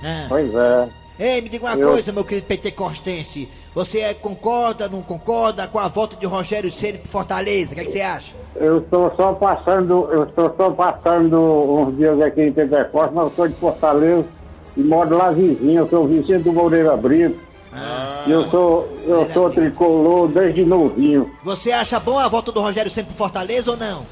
Ah. 0.05 0.27
Pois 0.29 0.55
é. 0.55 0.89
Ei, 1.19 1.41
me 1.43 1.49
diga 1.49 1.67
uma 1.67 1.77
Eu- 1.77 1.89
coisa, 1.91 2.11
meu 2.13 2.25
querido 2.25 2.47
pentecostense. 2.47 3.49
Você 3.75 4.01
é- 4.01 4.15
concorda, 4.15 4.89
não 4.89 5.03
concorda 5.03 5.67
com 5.69 5.79
a 5.79 5.89
volta 5.89 6.17
de 6.17 6.27
Rogério 6.27 6.73
Ceni 6.73 6.99
pro 6.99 7.09
Fortaleza? 7.11 7.73
O 7.73 7.75
que, 7.75 7.81
é 7.81 7.85
que 7.85 7.91
você 7.93 8.01
acha? 8.01 8.35
Eu 8.57 8.79
estou 8.79 9.13
só 9.17 9.33
passando, 9.35 10.09
eu 10.13 10.25
estou 10.25 10.53
só 10.57 10.71
passando 10.71 11.39
uns 11.39 11.97
dias 11.97 12.21
aqui 12.21 12.43
em 12.43 12.53
Pentecoste, 12.53 13.15
mas 13.15 13.25
eu 13.27 13.33
sou 13.35 13.49
de 13.49 13.55
Fortaleza 13.55 14.29
e 14.77 14.83
moro 14.83 15.17
lá 15.17 15.31
vizinho, 15.31 15.81
eu 15.83 15.89
sou 15.89 16.07
vizinho 16.07 16.43
do 16.43 16.53
Moreira 16.53 16.97
Brito. 16.97 17.39
Ah. 17.75 18.25
E 18.27 18.31
eu 18.31 18.51
sou, 18.51 18.87
eu 19.07 19.27
sou 19.33 19.49
tricolor 19.49 20.29
desde 20.29 20.65
novinho. 20.65 21.31
Você 21.43 21.73
acha 21.73 21.99
bom 21.99 22.19
a 22.19 22.29
volta 22.29 22.53
do 22.53 22.61
Rogério 22.61 22.91
Ceni 22.91 23.07
pro 23.07 23.17
Fortaleza 23.17 23.71
ou 23.71 23.77
não? 23.77 24.03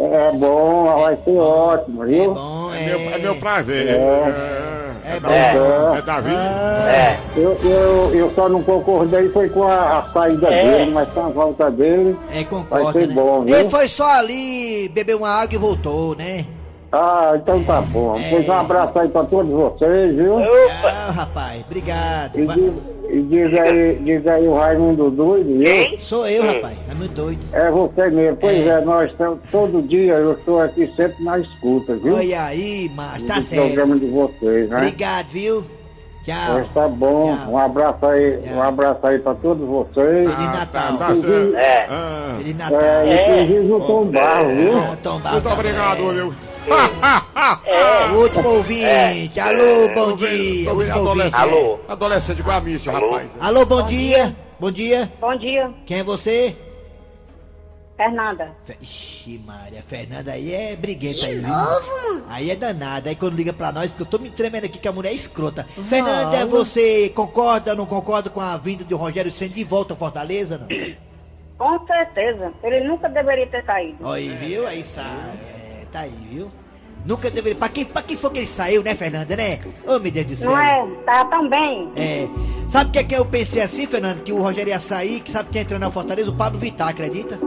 É 0.00 0.32
bom, 0.32 0.84
vai 1.00 1.16
ser 1.24 1.36
ótimo, 1.38 2.02
É 2.02 2.06
viu? 2.06 2.34
bom, 2.34 2.74
É, 2.74 2.82
é. 2.84 2.86
meu, 2.98 3.10
é 3.14 3.18
meu 3.18 3.36
prazer. 3.36 3.86
É. 3.90 4.73
É. 5.04 5.16
É 5.16 5.20
bom. 5.20 5.94
É 5.96 6.02
Davi? 6.02 6.34
É. 6.34 7.18
Eu, 7.36 7.56
eu, 7.62 8.14
eu 8.14 8.32
só 8.34 8.48
não 8.48 8.62
concordei 8.62 9.28
foi 9.28 9.48
com 9.48 9.64
a, 9.64 9.98
a 9.98 10.12
saída 10.12 10.48
dele, 10.48 10.92
mas 10.92 11.08
com 11.10 11.20
a 11.20 11.28
volta 11.28 11.70
dele. 11.70 12.16
É, 12.30 12.34
Vai 12.34 12.44
concorda, 12.44 13.00
ser 13.00 13.08
né? 13.08 13.14
bom, 13.14 13.44
viu? 13.44 13.58
Ele 13.58 13.68
foi 13.68 13.88
só 13.88 14.10
ali, 14.10 14.88
beber 14.88 15.16
uma 15.16 15.28
água 15.28 15.54
e 15.54 15.58
voltou, 15.58 16.16
né? 16.16 16.46
Ah, 16.90 17.32
então 17.34 17.62
tá 17.64 17.80
bom. 17.80 18.16
É. 18.18 18.30
Pois 18.30 18.48
um 18.48 18.52
abraço 18.52 18.98
aí 18.98 19.08
pra 19.08 19.24
todos 19.24 19.50
vocês, 19.50 20.14
viu? 20.14 20.38
Ah, 20.84 21.10
rapaz, 21.10 21.64
obrigado. 21.66 22.38
E 22.38 22.46
e 23.14 23.22
diz 23.22 23.58
aí, 23.60 23.94
diz 24.02 24.26
aí 24.26 24.46
o 24.48 24.54
Raimundo 24.54 25.10
doido, 25.10 25.58
viu? 25.58 26.00
Sou 26.00 26.26
eu, 26.26 26.42
rapaz. 26.44 26.76
É 26.90 26.94
muito 26.94 27.14
doido. 27.14 27.40
É 27.52 27.70
você 27.70 28.10
mesmo. 28.10 28.36
Pois 28.38 28.66
É. 28.66 28.68
é, 28.68 28.80
nós 28.80 29.10
estamos, 29.10 29.38
todo 29.50 29.82
dia 29.82 30.14
eu 30.14 30.32
estou 30.32 30.60
aqui 30.60 30.90
sempre 30.96 31.22
na 31.24 31.38
escuta, 31.38 31.94
viu? 31.96 32.14
Olha 32.16 32.44
aí, 32.44 32.90
macho, 32.94 33.24
tá 33.26 33.34
do 33.36 33.42
certo. 33.42 33.64
programa 33.66 33.96
de 33.98 34.06
vocês, 34.06 34.68
né? 34.68 34.76
Obrigado, 34.78 35.26
viu? 35.28 35.64
Tchau. 36.24 36.52
Pois 36.54 36.72
tá 36.72 36.88
bom. 36.88 37.36
Tchau. 37.36 37.52
Um 37.52 37.58
abraço 37.58 38.06
aí, 38.06 38.38
Tchau. 38.38 38.54
um 38.54 38.62
abraço 38.62 39.06
aí 39.06 39.18
pra 39.18 39.34
todos 39.34 39.68
vocês. 39.68 40.28
Feliz 40.34 40.52
Natal. 40.52 40.96
Tá 40.98 41.06
certo. 41.14 41.54
É. 41.56 41.86
Ah, 41.90 42.34
Feliz 42.38 42.56
Natal. 42.56 42.80
É, 42.80 43.42
inclusive 43.42 43.72
o 43.72 43.80
Tom 43.80 44.04
Barro, 44.06 44.54
viu? 44.54 44.78
Ah, 44.78 44.96
Tom 45.02 45.20
Barro 45.20 45.32
muito 45.34 45.48
também. 45.50 45.58
obrigado, 45.72 46.34
viu? 48.10 48.18
Último 48.20 48.48
ouvinte. 48.48 49.40
Alô, 49.40 49.88
bom 49.94 50.16
dia. 50.16 50.72
Último 50.72 51.08
ouvinte. 51.08 51.34
Adolescente. 51.36 51.80
Adolescente 51.88 52.38
igual 52.40 52.56
a 52.56 52.60
Mícia, 52.60 52.92
rapaz. 52.92 53.30
Alô, 53.40 53.64
bom 53.66 53.82
dia. 53.86 54.34
Bom 54.58 54.70
dia. 54.70 55.12
Bom 55.20 55.36
dia, 55.36 55.70
Quem 55.84 55.98
é 55.98 56.02
você? 56.04 56.56
Fernanda. 57.96 58.50
Fe- 58.64 58.76
Ixi, 58.82 59.40
Maria, 59.46 59.80
Fernanda 59.82 60.32
aí 60.32 60.52
é 60.52 60.74
briguenta 60.74 61.26
aí. 61.26 61.36
Novo? 61.36 62.24
Aí 62.28 62.50
é 62.50 62.56
danada. 62.56 63.08
Aí 63.08 63.14
quando 63.14 63.36
liga 63.36 63.52
pra 63.52 63.70
nós, 63.70 63.90
porque 63.92 64.02
eu 64.02 64.06
tô 64.06 64.18
me 64.18 64.30
tremendo 64.30 64.64
aqui 64.64 64.78
que 64.78 64.88
a 64.88 64.92
mulher 64.92 65.10
é 65.10 65.14
escrota. 65.14 65.64
Fernanda, 65.88 66.44
você 66.46 67.08
concorda 67.10 67.70
ou 67.72 67.76
não 67.76 67.86
concorda 67.86 68.30
com 68.30 68.40
a 68.40 68.56
vinda 68.56 68.82
de 68.84 68.94
Rogério 68.94 69.30
Senna 69.30 69.54
de 69.54 69.62
volta 69.62 69.94
a 69.94 69.96
Fortaleza? 69.96 70.58
Não? 70.58 70.66
Com 71.56 71.86
certeza. 71.86 72.52
Ele 72.64 72.80
nunca 72.80 73.08
deveria 73.08 73.46
ter 73.46 73.64
saído. 73.64 74.08
Aí, 74.08 74.28
viu? 74.40 74.66
Aí 74.66 74.82
sabe. 74.82 75.38
Tá 75.94 76.00
aí, 76.00 76.12
viu? 76.28 76.50
Nunca 77.06 77.30
deveria. 77.30 77.56
Pra 77.56 77.68
quem, 77.68 77.84
pra 77.84 78.02
quem 78.02 78.16
foi 78.16 78.30
que 78.30 78.38
ele 78.40 78.46
saiu, 78.48 78.82
né, 78.82 78.96
Fernanda, 78.96 79.36
né? 79.36 79.60
Ô, 79.86 80.00
meu 80.00 80.10
Deus 80.10 80.26
do 80.26 80.34
céu. 80.36 80.50
Não 80.50 80.58
é? 80.58 80.84
Tá 81.06 81.24
tão 81.26 81.48
bem. 81.48 81.92
É. 81.94 82.26
Sabe 82.68 82.90
o 82.90 82.92
que 82.92 82.98
é 82.98 83.04
que 83.04 83.14
eu 83.14 83.24
pensei 83.24 83.62
assim, 83.62 83.86
Fernanda? 83.86 84.20
Que 84.20 84.32
o 84.32 84.42
Rogério 84.42 84.70
ia 84.70 84.80
sair, 84.80 85.20
que 85.20 85.30
sabe 85.30 85.50
quem 85.52 85.62
entrou 85.62 85.78
na 85.78 85.92
Fortaleza? 85.92 86.30
O 86.30 86.34
Pablo 86.34 86.58
Vittar, 86.58 86.88
acredita? 86.88 87.38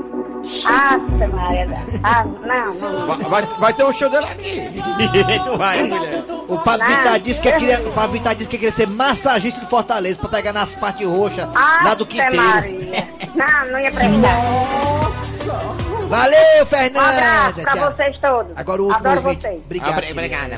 Ah, 0.66 0.98
Maria. 0.98 1.68
Ah, 2.04 2.24
não, 2.24 2.90
não. 2.90 3.08
Vai, 3.08 3.18
vai, 3.18 3.42
vai 3.60 3.74
ter 3.74 3.84
um 3.84 3.92
show 3.92 4.10
dele 4.10 4.28
aqui. 4.28 4.62
tu 5.44 5.58
vai, 5.58 5.84
mulher. 5.84 6.24
O 6.48 6.58
Pablo 6.60 6.88
Vittar 6.88 7.20
disse 7.20 7.42
que 7.42 7.52
queria, 7.52 7.82
o 7.82 7.92
Pablo 7.92 8.14
Vittar 8.14 8.34
disse 8.34 8.50
que 8.50 8.58
queria 8.58 8.74
ser 8.74 8.88
massagista 8.88 9.60
do 9.60 9.68
Fortaleza 9.68 10.18
pra 10.20 10.30
pegar 10.30 10.54
nas 10.54 10.74
partes 10.74 11.06
roxas 11.06 11.50
Ah, 11.54 11.82
lá 11.84 11.96
do 11.96 12.06
quinteiro. 12.06 12.38
Maria. 12.38 13.10
Não, 13.36 13.72
não 13.72 13.80
ia 13.80 13.92
prestar. 13.92 15.87
Valeu, 16.08 16.38
Um 16.40 16.62
abraço 16.62 16.66
Fernanda. 16.68 17.62
pra 17.62 17.74
Tchau. 17.76 17.92
vocês 17.92 18.18
todos. 18.20 18.58
Agora 18.58 18.82
o 18.82 18.86
último 18.88 19.08
Adoro 19.08 19.24
ouvinte. 19.28 19.42
vocês. 19.42 19.62
Obrigado. 19.66 19.92
Obri- 19.98 20.12
obrigada. 20.12 20.56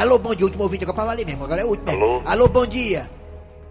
Alô, 0.00 0.18
bom 0.18 0.34
dia. 0.34 0.44
Último 0.46 0.62
ouvinte 0.64 0.84
agora 0.84 0.96
pra 0.96 1.04
valer 1.04 1.26
mesmo. 1.26 1.44
Agora 1.44 1.60
é 1.60 1.64
o 1.64 1.68
último. 1.68 1.90
Alô? 1.90 2.22
Alô, 2.24 2.48
bom 2.48 2.66
dia. 2.66 3.08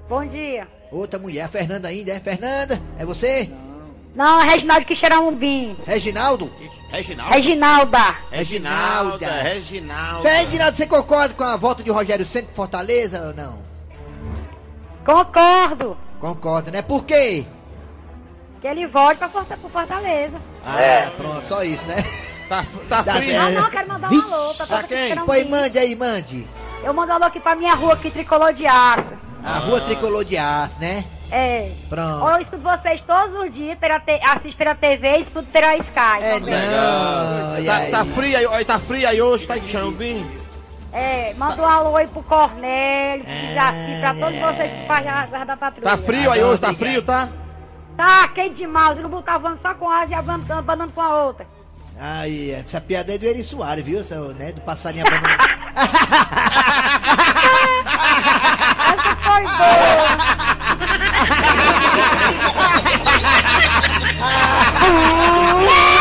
Bom 0.10 0.26
dia. 0.26 0.68
Outra 0.92 1.20
mulher, 1.20 1.44
a 1.44 1.48
Fernanda 1.48 1.88
ainda, 1.90 2.12
é? 2.14 2.20
Fernanda? 2.20 2.80
É 2.98 3.06
você? 3.06 3.50
Não, 4.16 4.40
Reginaldo 4.42 4.86
que 4.86 4.96
cheira 4.96 5.20
um 5.20 5.38
vinho. 5.38 5.78
Reginaldo? 5.86 6.50
Reginaldo. 6.90 7.34
Reginalda. 7.34 8.16
Reginalda. 8.32 9.28
Reginaldo. 9.44 10.24
Ferdinando, 10.24 10.78
você 10.78 10.88
concorda 10.88 11.34
com 11.34 11.44
a 11.44 11.58
volta 11.58 11.84
de 11.84 11.92
Rogério 11.92 12.26
Centro 12.26 12.50
Fortaleza 12.56 13.28
ou 13.28 13.34
não? 13.34 13.60
Concordo. 15.06 15.98
Concorda, 16.20 16.72
né? 16.72 16.82
Por 16.82 17.04
quê? 17.06 17.46
Que 18.62 18.68
ele 18.68 18.88
volte 18.88 19.18
pra 19.20 19.30
Forta- 19.30 19.58
pro 19.58 19.70
Fortaleza. 19.70 20.38
Ah, 20.66 21.12
pronto, 21.18 21.48
só 21.48 21.64
isso, 21.64 21.86
né? 21.86 22.04
Tá, 22.50 22.64
tá 22.90 23.04
Tá 23.04 23.14
frio. 23.16 23.32
certo. 23.32 23.54
Não, 23.62 23.70
quero 23.70 23.88
mandar 23.90 24.08
um 24.08 24.10
Vixe, 24.12 24.34
alô 24.34 24.54
pra 24.54 24.66
pra 24.68 24.84
que 24.84 24.88
quem? 24.88 25.20
um 25.20 25.26
vinho. 25.26 25.50
mande 25.50 25.78
aí, 25.80 25.96
mande. 25.96 26.48
Eu 26.84 26.94
mando 26.94 27.12
um 27.12 27.16
alô 27.16 27.26
aqui 27.26 27.40
pra 27.40 27.56
minha 27.56 27.74
rua 27.76 27.94
aqui, 27.94 28.10
tricolor 28.10 28.54
de 28.54 28.66
aço. 28.66 29.04
A 29.44 29.58
rua 29.60 29.82
tricolor 29.82 30.24
de 30.24 30.38
aço, 30.38 30.80
né? 30.80 31.04
É. 31.30 31.72
Pronto. 31.90 32.26
Eu 32.26 32.40
escuto 32.42 32.64
vocês 32.64 33.02
todos 33.06 33.36
os 33.44 33.54
dias, 33.54 33.78
pela 33.80 34.00
te... 34.00 34.18
assisto 34.30 34.58
pela 34.58 34.76
TV 34.76 35.08
e 35.18 35.22
escuto 35.24 35.46
pela 35.52 35.76
Sky. 35.76 36.22
É 36.24 36.40
também. 36.40 36.54
não. 36.56 37.66
Tá, 37.66 37.76
aí? 37.78 37.92
tá 37.92 38.06
frio 38.06 38.38
aí, 38.54 38.66
tá 38.66 38.80
frio 38.80 39.08
aí 39.10 39.22
hoje, 39.22 39.46
tá 39.46 39.58
enchendo 39.58 39.92
vinho. 39.92 40.32
É, 40.94 41.34
manda 41.38 41.62
um 41.62 41.66
alô 41.66 41.98
aí 41.98 42.08
pro 42.08 42.24
Cornélio, 42.24 43.26
pro 43.26 43.34
É, 43.34 43.54
Jaci, 43.54 44.00
pra 44.00 44.14
todos 44.16 44.36
é. 44.36 44.40
vocês 44.40 44.72
que 44.72 44.88
fazem 44.88 45.10
a 45.12 45.26
guarda 45.26 45.46
da 45.48 45.58
patrulha. 45.58 45.84
Tá 45.92 45.98
frio 45.98 46.32
aí 46.32 46.42
hoje, 46.44 46.62
tá 46.62 46.74
frio, 46.74 47.02
tá? 47.02 47.28
Tá 47.98 48.28
quente 48.30 48.56
demais, 48.58 48.96
o 48.96 49.00
urubu 49.00 49.22
tá 49.24 49.38
voando 49.38 49.60
só 49.62 49.74
com 49.74 49.90
asa 49.90 50.12
e 50.12 50.14
abanando, 50.14 50.54
abanando 50.54 50.94
com 50.94 51.02
a 51.02 51.26
outra. 51.26 51.46
Aí, 52.00 52.52
essa 52.52 52.80
piada 52.80 53.14
é 53.14 53.18
do 53.18 53.26
Eri 53.26 53.44
Soares, 53.44 53.84
viu? 53.84 54.04
Seu, 54.04 54.34
né? 54.36 54.52
Do 54.52 54.62
passarinho 54.62 55.06
abanando. 55.08 55.28
Essa 58.88 59.12
foi 59.18 59.44
boa. 59.44 60.08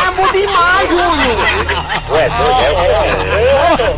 Amo 0.07 0.31
demais, 0.31 0.87
Júnior. 0.89 1.35
No 2.07 2.15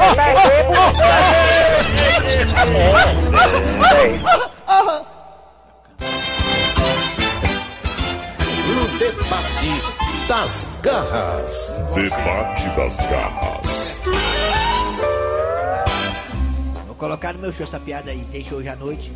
Debate 12.10 12.69
das 12.69 12.98
garras. 12.98 14.02
Vou 16.88 16.95
colocar 16.95 17.34
no 17.34 17.39
meu 17.39 17.54
show 17.54 17.67
essa 17.67 17.80
piada 17.80 18.10
aí. 18.10 18.26
Tem 18.32 18.43
show 18.43 18.58
hoje 18.58 18.67
à 18.67 18.76
noite. 18.76 19.12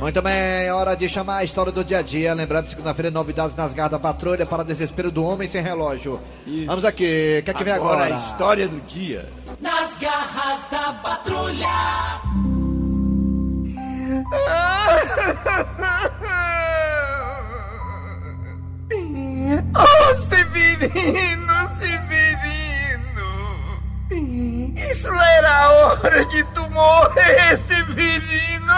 Muito 0.00 0.20
bem, 0.20 0.68
hora 0.72 0.96
de 0.96 1.08
chamar 1.08 1.36
a 1.36 1.44
história 1.44 1.70
do 1.70 1.84
dia 1.84 1.98
a 1.98 2.02
dia. 2.02 2.34
Lembrando, 2.34 2.68
segunda-feira, 2.68 3.12
novidades 3.12 3.54
nas 3.54 3.72
garras 3.72 3.92
da 3.92 4.00
patrulha 4.00 4.44
para 4.44 4.64
desespero 4.64 5.12
do 5.12 5.24
homem 5.24 5.46
sem 5.46 5.62
relógio. 5.62 6.20
Vamos 6.66 6.84
aqui, 6.84 7.38
o 7.40 7.44
que 7.44 7.50
é 7.50 7.54
que 7.54 7.62
vem 7.62 7.72
agora? 7.72 8.06
a 8.06 8.10
história 8.10 8.66
do 8.66 8.80
dia. 8.80 9.28
Nas 9.60 9.96
garras 9.96 10.68
da 10.68 10.94
patrulha. 10.94 11.68
Oh, 19.74 20.14
Severino, 20.28 21.54
Severino! 21.78 23.28
Isso 24.90 25.08
era 25.08 25.50
a 25.50 25.70
hora 25.70 26.24
de 26.26 26.42
tu 26.44 26.68
morrer, 26.70 27.56
Severino! 27.68 28.72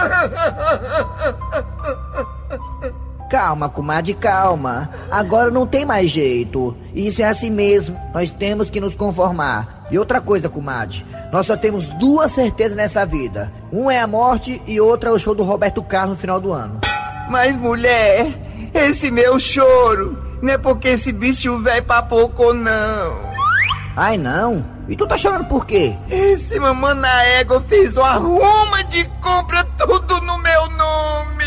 Calma, 3.31 3.69
comadre, 3.69 4.15
calma. 4.15 4.91
Agora 5.11 5.51
não 5.51 5.67
tem 5.67 5.85
mais 5.85 6.11
jeito. 6.11 6.75
Isso 6.95 7.21
é 7.21 7.27
assim 7.27 7.51
mesmo. 7.51 7.99
Nós 8.15 8.31
temos 8.31 8.71
que 8.71 8.81
nos 8.81 8.95
conformar. 8.95 9.87
E 9.91 9.99
outra 9.99 10.19
coisa, 10.21 10.49
comadre. 10.49 11.05
Nós 11.31 11.47
só 11.47 11.57
temos 11.57 11.89
duas 11.99 12.33
certezas 12.33 12.75
nessa 12.75 13.05
vida. 13.05 13.53
Um 13.71 13.91
é 13.91 14.01
a 14.01 14.07
morte 14.07 14.63
e 14.67 14.81
outra 14.81 15.11
é 15.11 15.13
o 15.13 15.19
show 15.19 15.35
do 15.35 15.45
Roberto 15.45 15.83
Carlos 15.83 16.17
no 16.17 16.21
final 16.21 16.41
do 16.41 16.53
ano. 16.53 16.81
Mas, 17.29 17.59
mulher, 17.59 18.33
esse 18.73 19.11
meu 19.11 19.39
choro 19.39 20.28
não 20.43 20.53
é 20.53 20.59
porque 20.59 20.89
esse 20.89 21.13
bicho 21.13 21.59
velho 21.61 21.85
papocou, 21.85 22.55
não. 22.55 23.29
Ai, 23.97 24.17
não. 24.17 24.65
E 24.89 24.97
tu 24.97 25.07
tá 25.07 25.17
chorando 25.17 25.47
por 25.47 25.67
quê? 25.67 25.97
Esse 26.09 26.59
mamãe 26.59 26.95
na 26.95 27.23
égua 27.25 27.61
fez 27.61 27.97
uma 27.97 28.13
ruma 28.13 28.85
de 28.85 29.05
compra 29.21 29.65
tudo 29.77 30.21
no 30.23 30.39
meu 30.39 30.71
nome. 30.71 31.45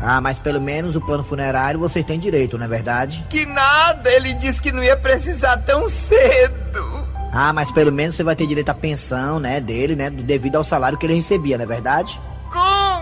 Ah, 0.00 0.20
mas 0.20 0.38
pelo 0.38 0.60
menos 0.60 0.94
o 0.94 1.00
plano 1.00 1.24
funerário 1.24 1.80
vocês 1.80 2.04
têm 2.04 2.18
direito, 2.18 2.56
não 2.56 2.66
é 2.66 2.68
verdade? 2.68 3.26
Que 3.28 3.44
nada, 3.46 4.10
ele 4.10 4.32
disse 4.34 4.62
que 4.62 4.70
não 4.70 4.82
ia 4.82 4.96
precisar 4.96 5.56
tão 5.58 5.88
cedo. 5.88 7.08
Ah, 7.32 7.52
mas 7.52 7.70
pelo 7.70 7.92
menos 7.92 8.14
você 8.14 8.22
vai 8.22 8.36
ter 8.36 8.46
direito 8.46 8.68
à 8.68 8.74
pensão, 8.74 9.38
né, 9.40 9.60
dele, 9.60 9.96
né, 9.96 10.08
devido 10.08 10.56
ao 10.56 10.64
salário 10.64 10.96
que 10.96 11.04
ele 11.04 11.14
recebia, 11.14 11.58
não 11.58 11.64
é 11.64 11.68
verdade? 11.68 12.20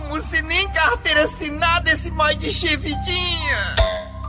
Como? 0.07 0.23
Se 0.23 0.41
nem 0.43 0.69
carteira 0.71 1.25
assinada 1.25 1.91
esse 1.91 2.09
mói 2.11 2.35
de 2.37 2.53
chifre 2.53 2.95
tinha. 3.03 3.75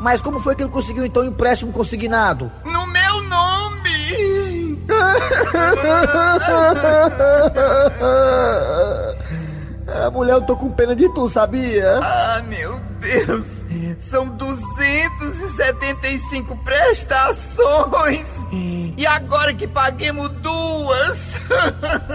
Mas 0.01 0.21
como 0.21 0.39
foi 0.39 0.55
que 0.55 0.63
ele 0.63 0.71
conseguiu 0.71 1.05
então 1.05 1.21
um 1.23 1.27
empréstimo 1.27 1.71
consignado? 1.71 2.51
No 2.65 2.87
meu 2.87 3.21
nome. 3.23 4.87
Ah, 9.89 10.11
mulher, 10.11 10.33
eu 10.33 10.41
tô 10.41 10.53
com 10.57 10.69
pena 10.69 10.93
de 10.93 11.07
tu, 11.13 11.29
sabia? 11.29 12.01
Ah, 12.03 12.43
meu 12.45 12.77
Deus. 12.99 13.45
São 13.99 14.27
275 14.27 16.57
prestações. 16.57 18.27
E 18.97 19.05
agora 19.05 19.53
que 19.53 19.67
paguemos 19.67 20.27
duas. 20.41 21.35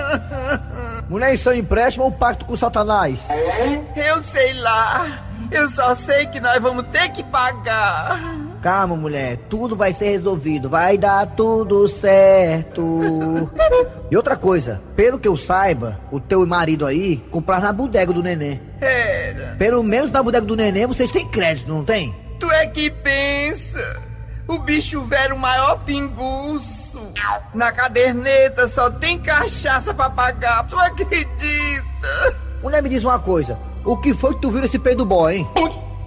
Mulher, 1.09 1.35
isso 1.35 1.49
é 1.49 1.53
um 1.53 1.57
empréstimo 1.57 2.07
ou 2.07 2.13
pacto 2.13 2.45
com 2.45 2.57
Satanás? 2.57 3.21
Eu 3.95 4.21
sei 4.21 4.53
lá. 4.55 5.29
Eu 5.51 5.69
só 5.69 5.95
sei 5.95 6.27
que 6.27 6.41
nós 6.41 6.61
vamos 6.61 6.87
ter 6.89 7.11
que 7.11 7.23
pagar. 7.25 8.21
Calma, 8.63 8.97
mulher, 8.97 9.37
tudo 9.51 9.77
vai 9.77 9.93
ser 9.93 10.11
resolvido, 10.11 10.71
vai 10.71 10.97
dar 10.97 11.27
tudo 11.27 11.89
certo. 11.89 13.51
E 14.11 14.17
outra 14.17 14.37
coisa, 14.37 14.81
pelo 14.97 15.19
que 15.19 15.29
eu 15.29 15.37
saiba, 15.37 16.01
o 16.11 16.19
teu 16.19 16.47
marido 16.47 16.87
aí 16.87 17.19
comprar 17.31 17.61
na 17.61 17.73
bodega 17.73 18.13
do 18.13 18.23
neném. 18.23 18.61
Era. 18.81 19.57
Pelo 19.59 19.83
menos 19.83 20.11
na 20.11 20.23
bodega 20.23 20.47
do 20.47 20.57
neném 20.57 20.87
vocês 20.87 21.13
têm 21.13 21.29
crédito, 21.29 21.69
não 21.69 21.85
tem? 21.85 22.15
Tu 22.41 22.51
é 22.51 22.67
que 22.67 22.91
pensa. 22.91 24.12
O 24.49 24.59
bicho 24.59 25.01
velho 25.03 25.37
maior 25.37 25.79
pinguço. 25.85 26.99
Na 27.55 27.73
caderneta 27.73 28.67
só 28.67 28.91
tem 28.91 29.19
cachaça 29.19 29.95
pra 29.95 30.11
pagar. 30.11 30.67
Tu 30.67 30.79
acredita? 30.79 32.37
Mulher, 32.63 32.83
me 32.83 32.89
diz 32.89 33.05
uma 33.05 33.19
coisa. 33.19 33.59
O 33.85 33.97
que 33.97 34.15
foi 34.15 34.35
que 34.35 34.41
tu 34.41 34.51
viu 34.51 34.61
nesse 34.61 34.79
peido 34.79 35.05
boy, 35.05 35.37
hein? 35.37 35.51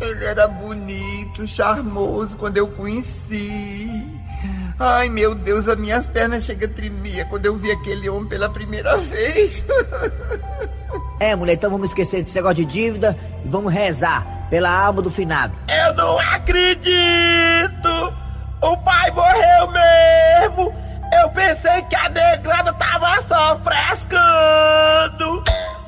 Ele 0.02 0.26
era 0.26 0.48
bonito, 0.48 1.48
charmoso 1.48 2.36
quando 2.36 2.58
eu 2.58 2.68
conheci. 2.68 3.90
Ai, 4.78 5.08
meu 5.08 5.34
Deus, 5.34 5.68
as 5.68 5.78
minhas 5.78 6.08
pernas 6.08 6.44
chegam 6.44 6.70
a 6.70 6.74
tremer 6.74 7.28
quando 7.30 7.46
eu 7.46 7.56
vi 7.56 7.72
aquele 7.72 8.10
homem 8.10 8.28
pela 8.28 8.50
primeira 8.50 8.98
vez. 8.98 9.64
É, 11.18 11.34
mulher, 11.34 11.54
então 11.54 11.72
vamos 11.72 11.90
esquecer 11.90 12.24
desse 12.24 12.36
negócio 12.36 12.58
de 12.58 12.66
dívida 12.66 13.18
e 13.44 13.48
vamos 13.48 13.72
rezar 13.72 14.48
pela 14.50 14.70
alma 14.70 15.02
do 15.02 15.10
finado. 15.10 15.54
Eu 15.68 15.94
não 15.96 16.20
acredito! 16.20 16.86
O 18.66 18.76
pai 18.78 19.12
morreu 19.12 19.68
mesmo! 19.70 20.74
Eu 21.14 21.30
pensei 21.30 21.84
que 21.84 21.96
a 21.96 22.10
negrada 22.10 22.74
tava 22.74 23.22
só 23.22 23.60
frescando! 23.60 25.44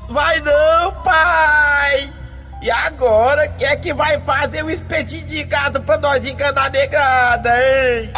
Vai 0.07 0.39
não, 0.41 0.91
pai! 1.01 2.13
E 2.61 2.69
agora, 2.69 3.47
quem 3.47 3.67
é 3.67 3.75
que 3.77 3.91
vai 3.95 4.21
fazer 4.21 4.63
o 4.63 4.69
espetinho 4.69 5.25
de 5.25 5.43
gado 5.43 5.81
pra 5.81 5.97
nós 5.97 6.23
enganar 6.23 6.67
a 6.67 6.69
negrada, 6.69 7.49
hein? 7.59 8.13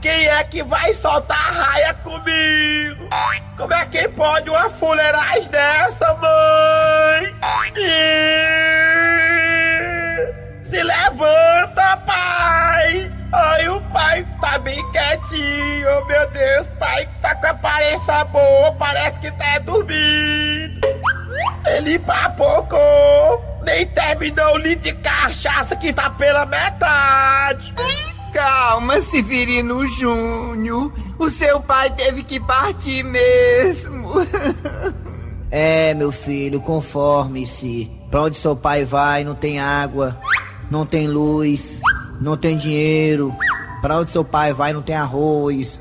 Quem 0.00 0.26
é 0.26 0.42
que 0.42 0.62
vai 0.62 0.94
soltar 0.94 1.36
a 1.36 1.62
raia 1.62 1.92
comigo? 1.94 3.10
Como 3.58 3.74
é 3.74 3.84
que 3.84 4.08
pode 4.08 4.48
uma 4.48 4.70
fuleiragem 4.70 5.50
dessa, 5.50 6.14
mãe? 6.14 7.34
Se 10.64 10.82
levanta, 10.82 11.96
pai! 12.06 12.87
Oh, 15.30 16.04
meu 16.06 16.30
Deus, 16.30 16.66
pai 16.78 17.08
tá 17.20 17.34
com 17.34 17.46
a 17.46 17.50
aparência 17.50 18.24
boa, 18.24 18.72
parece 18.72 19.20
que 19.20 19.30
tá 19.32 19.58
dormindo. 19.58 20.80
Ele 21.66 21.98
papocou, 21.98 23.44
nem 23.62 23.86
terminou 23.88 24.54
o 24.54 24.58
litro 24.58 24.84
de 24.84 24.92
cachaça 24.94 25.76
que 25.76 25.92
tá 25.92 26.08
pela 26.10 26.46
metade. 26.46 27.74
Calma, 28.32 29.00
Severino 29.02 29.86
Júnior. 29.86 30.92
O 31.18 31.28
seu 31.28 31.60
pai 31.60 31.90
teve 31.90 32.22
que 32.22 32.40
partir 32.40 33.02
mesmo. 33.02 34.14
É, 35.50 35.94
meu 35.94 36.12
filho, 36.12 36.60
conforme-se. 36.60 37.90
Pra 38.10 38.24
onde 38.24 38.36
seu 38.36 38.54
pai 38.54 38.84
vai, 38.84 39.24
não 39.24 39.34
tem 39.34 39.58
água, 39.58 40.20
não 40.70 40.84
tem 40.84 41.06
luz, 41.06 41.80
não 42.20 42.36
tem 42.36 42.54
dinheiro. 42.54 43.34
Pra 43.80 43.96
onde 43.98 44.10
seu 44.10 44.24
pai 44.24 44.52
vai, 44.52 44.72
não 44.72 44.82
tem 44.82 44.94
arroz, 44.96 45.78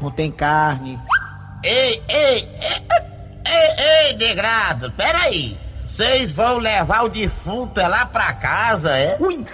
não 0.00 0.10
tem 0.10 0.30
carne. 0.30 0.98
Ei, 1.62 2.02
ei, 2.08 2.48
ei, 2.60 2.82
ei, 3.46 4.08
ei, 4.08 4.16
negrado, 4.16 4.90
peraí. 4.92 5.58
Vocês 5.88 6.30
vão 6.32 6.58
levar 6.58 7.04
o 7.04 7.08
defunto 7.08 7.80
é 7.80 7.88
lá 7.88 8.04
pra 8.06 8.32
casa, 8.34 8.96
é? 8.96 9.16
Ui! 9.18 9.46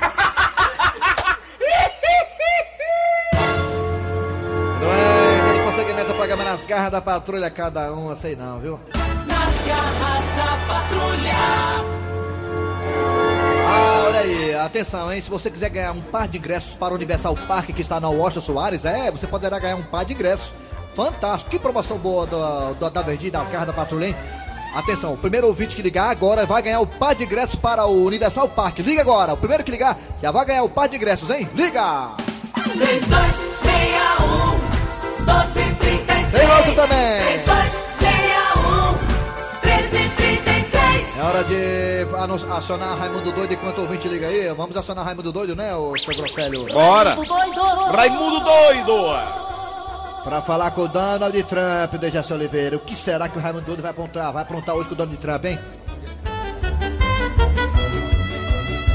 É, 4.83 5.41
aquele 5.41 5.63
prosseguimento 5.63 6.09
do 6.09 6.15
programa 6.15 6.45
nas 6.45 6.67
garras 6.67 6.91
da 6.91 7.01
patrulha, 7.01 7.51
cada 7.51 7.93
um, 7.93 8.15
sei 8.17 8.35
não, 8.35 8.59
viu? 8.59 8.81
Nas 9.27 9.67
garras 9.67 10.27
da 10.37 10.57
patrulha. 10.67 12.12
Olha 14.07 14.21
aí, 14.21 14.55
atenção, 14.55 15.13
hein? 15.13 15.21
Se 15.21 15.29
você 15.31 15.51
quiser 15.51 15.71
ganhar 15.71 15.93
um 15.93 16.01
par 16.01 16.29
de 16.29 16.39
ingressos 16.39 16.75
para 16.75 16.93
o 16.93 16.97
Universal 16.97 17.37
Park 17.49 17.71
que 17.71 17.83
está 17.83 17.99
na 18.01 18.09
Washington 18.09 18.41
Soares, 18.41 18.85
é, 18.85 19.11
você 19.11 19.27
poderá 19.27 19.59
ganhar 19.59 19.77
um 19.77 19.83
par 19.83 20.05
de 20.05 20.13
ingressos. 20.15 20.53
Fantástico, 20.95 21.51
que 21.51 21.59
promoção 21.59 21.97
boa 21.97 22.27
do, 22.27 22.75
do- 22.75 22.91
da 22.91 23.01
Verdinha 23.03 23.33
das 23.33 23.49
garras 23.51 23.67
da 23.67 23.73
patrulha, 23.73 24.07
hein? 24.09 24.17
Atenção, 24.75 25.13
o 25.15 25.19
primeiro 25.19 25.47
ouvinte 25.47 25.75
que 25.77 25.83
ligar 25.83 26.11
agora 26.11 26.45
vai 26.47 26.63
ganhar 26.63 26.81
o 26.81 26.87
par 26.87 27.15
de 27.15 27.25
ingressos 27.25 27.57
para 27.57 27.85
o 27.87 28.05
Universal 28.07 28.49
Park. 28.51 28.79
Liga 28.81 29.01
agora, 29.03 29.33
o 29.35 29.37
primeiro 29.37 29.63
que 29.65 29.71
ligar 29.71 29.99
já 30.21 30.31
vai 30.31 30.45
ganhar 30.47 30.63
o 30.65 30.69
par 30.69 30.89
de 30.89 30.97
ingressos, 30.97 31.29
hein? 31.31 31.49
Liga! 31.55 32.11
3261 32.55 35.25
1233. 35.25 36.31
Tem 36.31 36.51
outro 36.57 36.75
também. 36.75 37.23
3261 37.23 37.82
É 41.15 41.23
hora 41.23 41.45
de 41.45 42.07
acionar 42.51 42.97
Raimundo 42.97 43.33
Doido 43.33 43.53
enquanto 43.53 43.79
o 43.79 43.81
ouvinte 43.83 44.09
liga 44.09 44.29
aí. 44.29 44.49
Vamos 44.55 44.75
acionar 44.75 45.05
Raimundo 45.05 45.31
Doido, 45.31 45.55
né, 45.55 45.75
ô 45.77 45.97
seu 45.99 46.15
Grosselho? 46.17 46.67
Bora! 46.73 47.15
Raimundo 47.93 48.41
doido! 48.41 49.43
Pra 50.25 50.41
falar 50.41 50.71
com 50.71 50.83
o 50.83 50.89
Donald 50.89 51.43
Trump, 51.43 52.01
Dejaci 52.01 52.33
Oliveira. 52.33 52.77
O 52.77 52.81
que 52.81 52.97
será 52.97 53.29
que 53.29 53.37
o 53.37 53.41
Raimundo 53.41 53.67
Doido 53.67 53.83
vai 53.83 53.91
aprontar? 53.91 54.33
Vai 54.33 54.43
aprontar 54.43 54.75
hoje 54.75 54.89
com 54.89 54.95
o 54.95 54.99
Donald 54.99 55.19
Trump, 55.19 55.45
hein? 55.45 55.59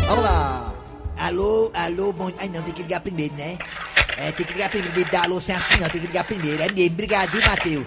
Vamos 0.08 0.24
lá. 0.24 0.74
Alô, 1.18 1.72
alô, 1.74 2.14
bom. 2.14 2.32
Ai 2.40 2.48
não, 2.48 2.64
tem 2.64 2.74
que 2.74 2.82
ligar 2.82 3.02
primeiro, 3.02 3.36
né? 3.36 3.58
É, 4.18 4.32
tem 4.32 4.46
que 4.46 4.54
ligar 4.54 4.70
primeiro. 4.70 4.98
Ele 4.98 5.10
dá 5.12 5.24
alô 5.24 5.40
sem 5.40 5.54
assim, 5.54 5.80
não, 5.80 5.90
tem 5.90 6.02
que 6.02 6.08
ligar 6.08 6.24
primeiro. 6.24 6.64
É 6.64 6.72
mesmo, 6.72 6.94
obrigado, 6.94 7.30
viu, 7.30 7.42
Matheus? 7.42 7.86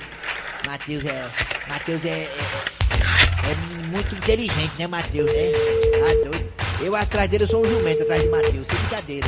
Matheus 0.67 1.05
é. 1.05 1.27
Matheus 1.69 2.05
é, 2.05 2.09
é. 2.09 2.80
É 3.49 3.87
muito 3.89 4.15
inteligente, 4.15 4.73
né, 4.79 4.87
Matheus, 4.87 5.31
né? 5.33 5.53
Ah, 6.05 6.25
doido. 6.29 6.53
Eu 6.83 6.97
atrás 6.97 7.29
dele, 7.29 7.45
eu 7.45 7.49
sou 7.49 7.63
um 7.63 7.67
jumento 7.67 8.03
atrás 8.03 8.23
de 8.23 8.29
Matheus, 8.29 8.67
sem 8.67 8.77
brincadeira. 8.79 9.27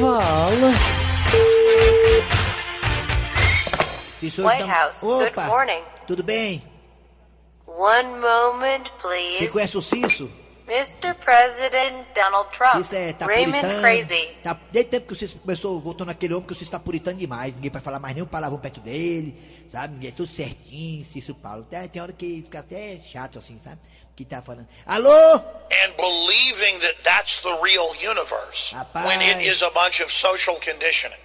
Vala. 0.00 0.72
White 4.22 4.36
então- 4.36 4.68
House, 4.68 5.00
good 5.00 5.28
Opa, 5.30 5.44
morning. 5.46 5.82
tudo 6.06 6.22
bem? 6.22 6.62
One 7.66 8.08
moment, 8.20 8.84
Você 8.84 8.92
please. 9.00 9.48
conhece 9.48 9.78
o 9.78 9.82
Cisso? 9.82 10.30
Mr. 10.70 11.14
President 11.14 12.06
Donald 12.14 12.48
Trump. 12.56 12.76
Cisso 12.76 12.94
é, 12.94 13.12
tá 13.12 13.26
Raymond 13.26 13.60
puritano. 13.60 13.82
Crazy. 13.82 14.28
Tá, 14.42 14.60
desde 14.70 14.88
o 14.88 14.90
tempo 14.92 15.08
que 15.08 15.14
Cisso 15.16 15.38
começou, 15.38 15.80
voltou 15.80 16.06
naquele 16.06 16.32
homem, 16.32 16.46
que 16.46 16.52
o 16.52 16.56
Cisso 16.56 16.70
tá 16.70 16.78
puritano 16.78 17.18
demais. 17.18 17.54
Ninguém 17.54 17.70
vai 17.70 17.82
falar 17.82 17.98
mais 17.98 18.14
nenhum 18.14 18.26
palavrão 18.26 18.58
perto 18.58 18.80
dele, 18.80 19.34
sabe? 19.68 19.94
Ninguém, 19.94 20.10
é 20.10 20.12
tudo 20.12 20.28
certinho, 20.28 21.04
Cisso 21.04 21.34
Paulo. 21.34 21.64
Tem, 21.64 21.88
tem 21.88 22.00
hora 22.00 22.12
que 22.12 22.42
fica 22.42 22.60
até 22.60 22.98
chato 22.98 23.38
assim, 23.38 23.58
sabe? 23.58 23.78
Que 24.14 24.24
tá 24.24 24.40
falando. 24.40 24.68
Alô? 24.86 25.10
and 25.72 25.96
believing 25.96 26.78
that 26.80 27.02
that's 27.02 27.38
the 27.42 27.56
real 27.62 27.94
universe 27.94 28.74
Rapaz. 28.74 29.06
when 29.06 29.20
it 29.22 29.40
is 29.40 29.62
a 29.62 29.70
bunch 29.70 30.00
of 30.00 30.12
social 30.12 30.56
conditioning. 30.56 31.18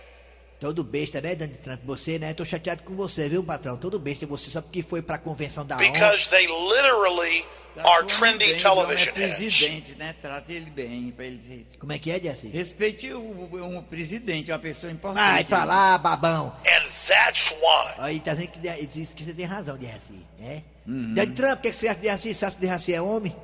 Todo 0.60 0.84
besta, 0.84 1.20
né, 1.20 1.36
Donald 1.36 1.58
Trump? 1.60 1.82
Você, 1.84 2.18
né? 2.18 2.34
Tô 2.34 2.46
chateado 2.46 2.84
com 2.84 2.96
você, 2.96 3.28
viu, 3.28 3.44
patrão? 3.44 3.78
Todo 3.78 4.00
besta. 4.00 4.26
Você 4.26 4.50
só 4.50 4.62
porque 4.62 4.82
foi 4.82 5.02
pra 5.02 5.18
convenção 5.18 5.66
da 5.66 5.76
ONU. 5.76 5.92
Because 5.92 6.30
they 6.30 6.48
literally 6.48 7.46
are 7.84 8.06
trendy 8.06 8.46
Bem, 8.46 8.58
television 8.58 9.10
é 9.10 9.12
presidente, 9.12 9.96
né? 9.96 10.16
Trate 10.22 10.54
ele 10.54 10.70
bem, 10.70 11.12
pra 11.12 11.26
ele. 11.26 11.66
Como 11.78 11.92
é 11.92 12.00
que 12.00 12.10
é, 12.10 12.20
Jesse? 12.20 12.48
Respeite 12.48 13.12
o, 13.12 13.20
o, 13.20 13.78
o 13.78 13.84
presidente, 13.84 14.50
é 14.50 14.54
uma 14.54 14.60
pessoa 14.60 14.92
importante. 14.92 15.20
Vai 15.20 15.44
pra 15.44 15.64
lá, 15.66 15.98
babão. 15.98 16.56
And 16.66 16.84
that's 17.08 17.52
why. 17.52 17.94
Aí 17.98 18.20
tá 18.20 18.34
dizendo 18.34 18.52
que 18.52 18.86
diz 18.88 19.14
que 19.14 19.26
você 19.26 19.34
tem 19.34 19.46
razão, 19.46 19.78
Jesse, 19.78 20.26
né? 20.40 20.64
Uhum. 20.88 21.14
Donald 21.14 21.34
Trump, 21.34 21.60
o 21.60 21.62
que, 21.62 21.72
que 21.72 21.76
você 21.76 21.88
acha 21.88 22.00
de 22.00 22.08
Jesse? 22.08 22.34
Você 22.34 22.46
acha 22.46 22.56
que 22.56 22.66
Jesse 22.66 22.94
é 22.94 23.02
homem? 23.02 23.36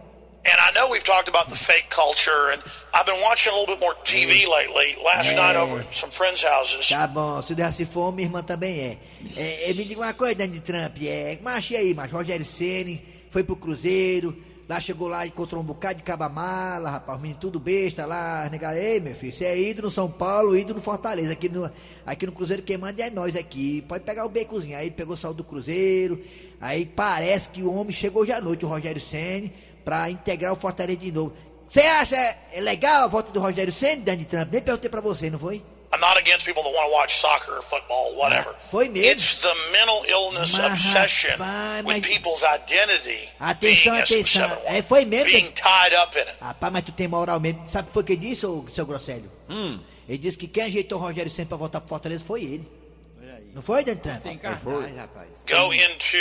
And 0.43 0.57
I 0.59 0.71
know 0.73 0.89
we've 0.89 1.03
talked 1.03 1.29
about 1.29 1.49
the 1.49 1.55
fake 1.55 1.89
culture, 1.89 2.49
and 2.51 2.63
I've 2.95 3.05
been 3.05 3.21
watching 3.21 3.53
a 3.53 3.55
little 3.55 3.75
bit 3.75 3.79
more 3.79 3.93
TV 4.03 4.47
lately. 4.49 4.95
Last 5.05 5.31
Yeah. 5.31 5.35
night 5.35 5.55
over 5.55 5.81
at 5.81 5.93
some 5.93 6.09
friends' 6.09 6.41
houses. 6.43 6.89
Tá 6.89 7.07
bom, 7.07 7.41
se 7.43 7.53
o 7.53 7.55
Jesse 7.55 7.85
for, 7.85 8.11
minha 8.11 8.27
irmã 8.27 8.41
também 8.41 8.79
é. 8.79 8.97
é, 9.37 9.69
é 9.69 9.73
me 9.73 9.83
diga 9.85 10.01
uma 10.01 10.13
coisa, 10.15 10.35
Donald 10.35 10.61
Trump, 10.61 10.97
é. 11.03 11.37
Macho, 11.43 11.73
e 11.73 11.77
aí, 11.77 11.93
macho? 11.93 12.15
Rogério 12.15 12.45
Ceni 12.45 13.05
foi 13.29 13.43
pro 13.43 13.55
Cruzeiro, 13.55 14.35
lá 14.67 14.79
chegou 14.79 15.07
lá 15.07 15.25
e 15.25 15.29
encontrou 15.29 15.61
um 15.61 15.65
bocado 15.65 15.97
de 15.97 16.03
cabamala, 16.03 16.89
rapaz, 16.89 17.17
os 17.17 17.21
meninos 17.21 17.39
tudo 17.39 17.59
besta 17.59 18.05
lá, 18.07 18.49
negar, 18.49 18.75
ei, 18.75 18.99
meu 18.99 19.13
filho, 19.13 19.31
você 19.31 19.45
é 19.45 19.59
ídolo 19.59 19.87
no 19.87 19.91
São 19.91 20.09
Paulo, 20.09 20.57
ídolo 20.57 20.79
no 20.79 20.81
Fortaleza, 20.81 21.33
aqui 21.33 21.49
no, 21.49 21.69
aqui 22.03 22.25
no 22.25 22.31
Cruzeiro 22.31 22.63
quem 22.63 22.77
manda 22.77 23.03
é 23.03 23.11
nós 23.11 23.35
aqui, 23.35 23.83
pode 23.87 24.03
pegar 24.03 24.25
o 24.25 24.29
becozinho, 24.29 24.75
aí 24.75 24.89
pegou 24.89 25.15
saiu 25.15 25.35
do 25.35 25.43
Cruzeiro, 25.43 26.19
aí 26.59 26.85
parece 26.85 27.49
que 27.49 27.61
o 27.61 27.71
homem 27.73 27.93
chegou 27.93 28.25
já 28.25 28.37
à 28.37 28.41
noite, 28.41 28.65
o 28.65 28.67
Rogério 28.67 28.99
Ceni 28.99 29.53
pra 29.83 30.09
integrar 30.09 30.53
o 30.53 30.55
Fortaleza 30.55 30.97
de 30.99 31.11
novo. 31.11 31.33
Você 31.67 31.81
acha 31.81 32.15
é 32.51 32.59
legal 32.61 33.03
a 33.03 33.07
volta 33.07 33.31
do 33.31 33.39
Rogério 33.39 33.71
Senna, 33.71 34.01
Donald 34.03 34.25
Trump? 34.25 34.51
Nem 34.51 34.61
perguntei 34.61 34.89
pra 34.89 34.99
você, 35.01 35.29
não 35.29 35.39
foi? 35.39 35.63
I'm 35.93 35.99
not 35.99 36.17
against 36.17 36.45
people 36.45 36.63
that 36.63 36.73
want 36.73 36.85
to 36.87 36.93
watch 36.93 37.17
soccer 37.19 37.53
or 37.57 37.61
football, 37.61 38.15
whatever. 38.15 38.55
Foi 38.69 38.87
mesmo. 38.87 39.11
It's 39.11 39.35
the 39.41 39.53
mental 39.73 40.05
illness 40.05 40.51
Mas, 40.53 40.71
obsession 40.85 41.31
rapaz, 41.31 41.85
with 41.85 41.93
mas- 41.99 42.07
people's 42.07 42.41
identity 42.43 43.29
Atenção, 43.39 43.91
being 43.93 44.01
atenção. 44.03 44.49
SM711, 44.49 44.61
É, 44.65 44.81
foi 44.81 45.03
mesmo. 45.05 45.25
being 45.25 45.51
tied 45.51 45.93
up 46.01 46.17
in 46.17 46.21
it. 46.21 46.33
Rapaz, 46.39 46.71
mas 46.73 46.83
tu 46.85 46.91
tem 46.93 47.07
moral 47.09 47.39
mesmo. 47.41 47.69
Sabe 47.69 47.85
o 47.85 47.87
que 47.87 47.93
foi 47.93 48.03
que 48.05 48.13
ele 48.13 48.29
disse, 48.29 48.45
ô, 48.45 48.65
seu 48.73 48.85
Grosselho? 48.85 49.29
Hum. 49.49 49.81
Ele 50.07 50.17
disse 50.17 50.37
que 50.37 50.47
quem 50.47 50.63
ajeitou 50.63 50.97
o 50.97 51.01
Rogério 51.01 51.29
Senna 51.29 51.47
pra 51.49 51.57
voltar 51.57 51.81
pro 51.81 51.89
Fortaleza 51.89 52.23
foi 52.25 52.41
ele. 52.43 52.71
Não 53.53 53.61
foi, 53.61 53.83
Donald 53.83 54.01
Trump? 54.01 54.23
Tem 54.23 54.37
cartaz, 54.37 54.95
rapaz. 54.95 55.29
Go 55.49 55.73
into 55.73 56.17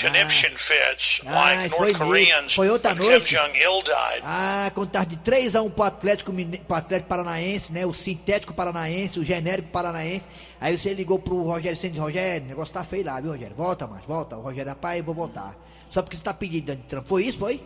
conniption 0.00 0.50
fits 0.54 1.20
Ah, 1.26 1.32
like 1.54 1.70
foi 1.70 1.78
North 1.78 1.92
mesmo. 1.92 2.04
Koreans 2.06 2.54
Foi 2.54 2.68
outra 2.68 2.90
when 2.92 2.98
Kim 3.00 3.08
noite. 3.10 3.34
Jong-il 3.34 3.82
died. 3.82 4.22
Ah, 4.22 4.70
quando 4.74 4.90
tava 4.90 5.06
de 5.06 5.16
3x1 5.16 5.70
pro 5.72 5.84
Atlético, 5.84 6.32
pro 6.66 6.76
Atlético 6.76 7.08
Paranaense, 7.08 7.72
né? 7.72 7.86
O 7.86 7.94
sintético 7.94 8.52
paranaense, 8.52 9.18
o 9.18 9.24
genérico 9.24 9.68
paranaense. 9.68 10.26
Aí 10.60 10.76
você 10.76 10.92
ligou 10.92 11.18
pro 11.18 11.42
Rogério 11.42 11.78
e 11.82 11.88
disse, 11.88 11.98
Rogério, 11.98 12.44
o 12.44 12.48
negócio 12.48 12.74
tá 12.74 12.84
feio 12.84 13.04
lá, 13.06 13.18
viu, 13.20 13.30
Rogério? 13.32 13.56
Volta, 13.56 13.86
mas 13.86 14.04
volta. 14.04 14.36
O 14.36 14.42
Rogério, 14.42 14.68
rapaz, 14.70 14.98
eu 14.98 15.04
vou 15.04 15.14
voltar. 15.14 15.54
Só 15.90 16.02
porque 16.02 16.16
você 16.16 16.22
tá 16.24 16.34
pedindo, 16.34 16.66
Donald 16.66 16.86
Trump. 16.88 17.06
Foi 17.06 17.22
isso, 17.24 17.38
foi? 17.38 17.62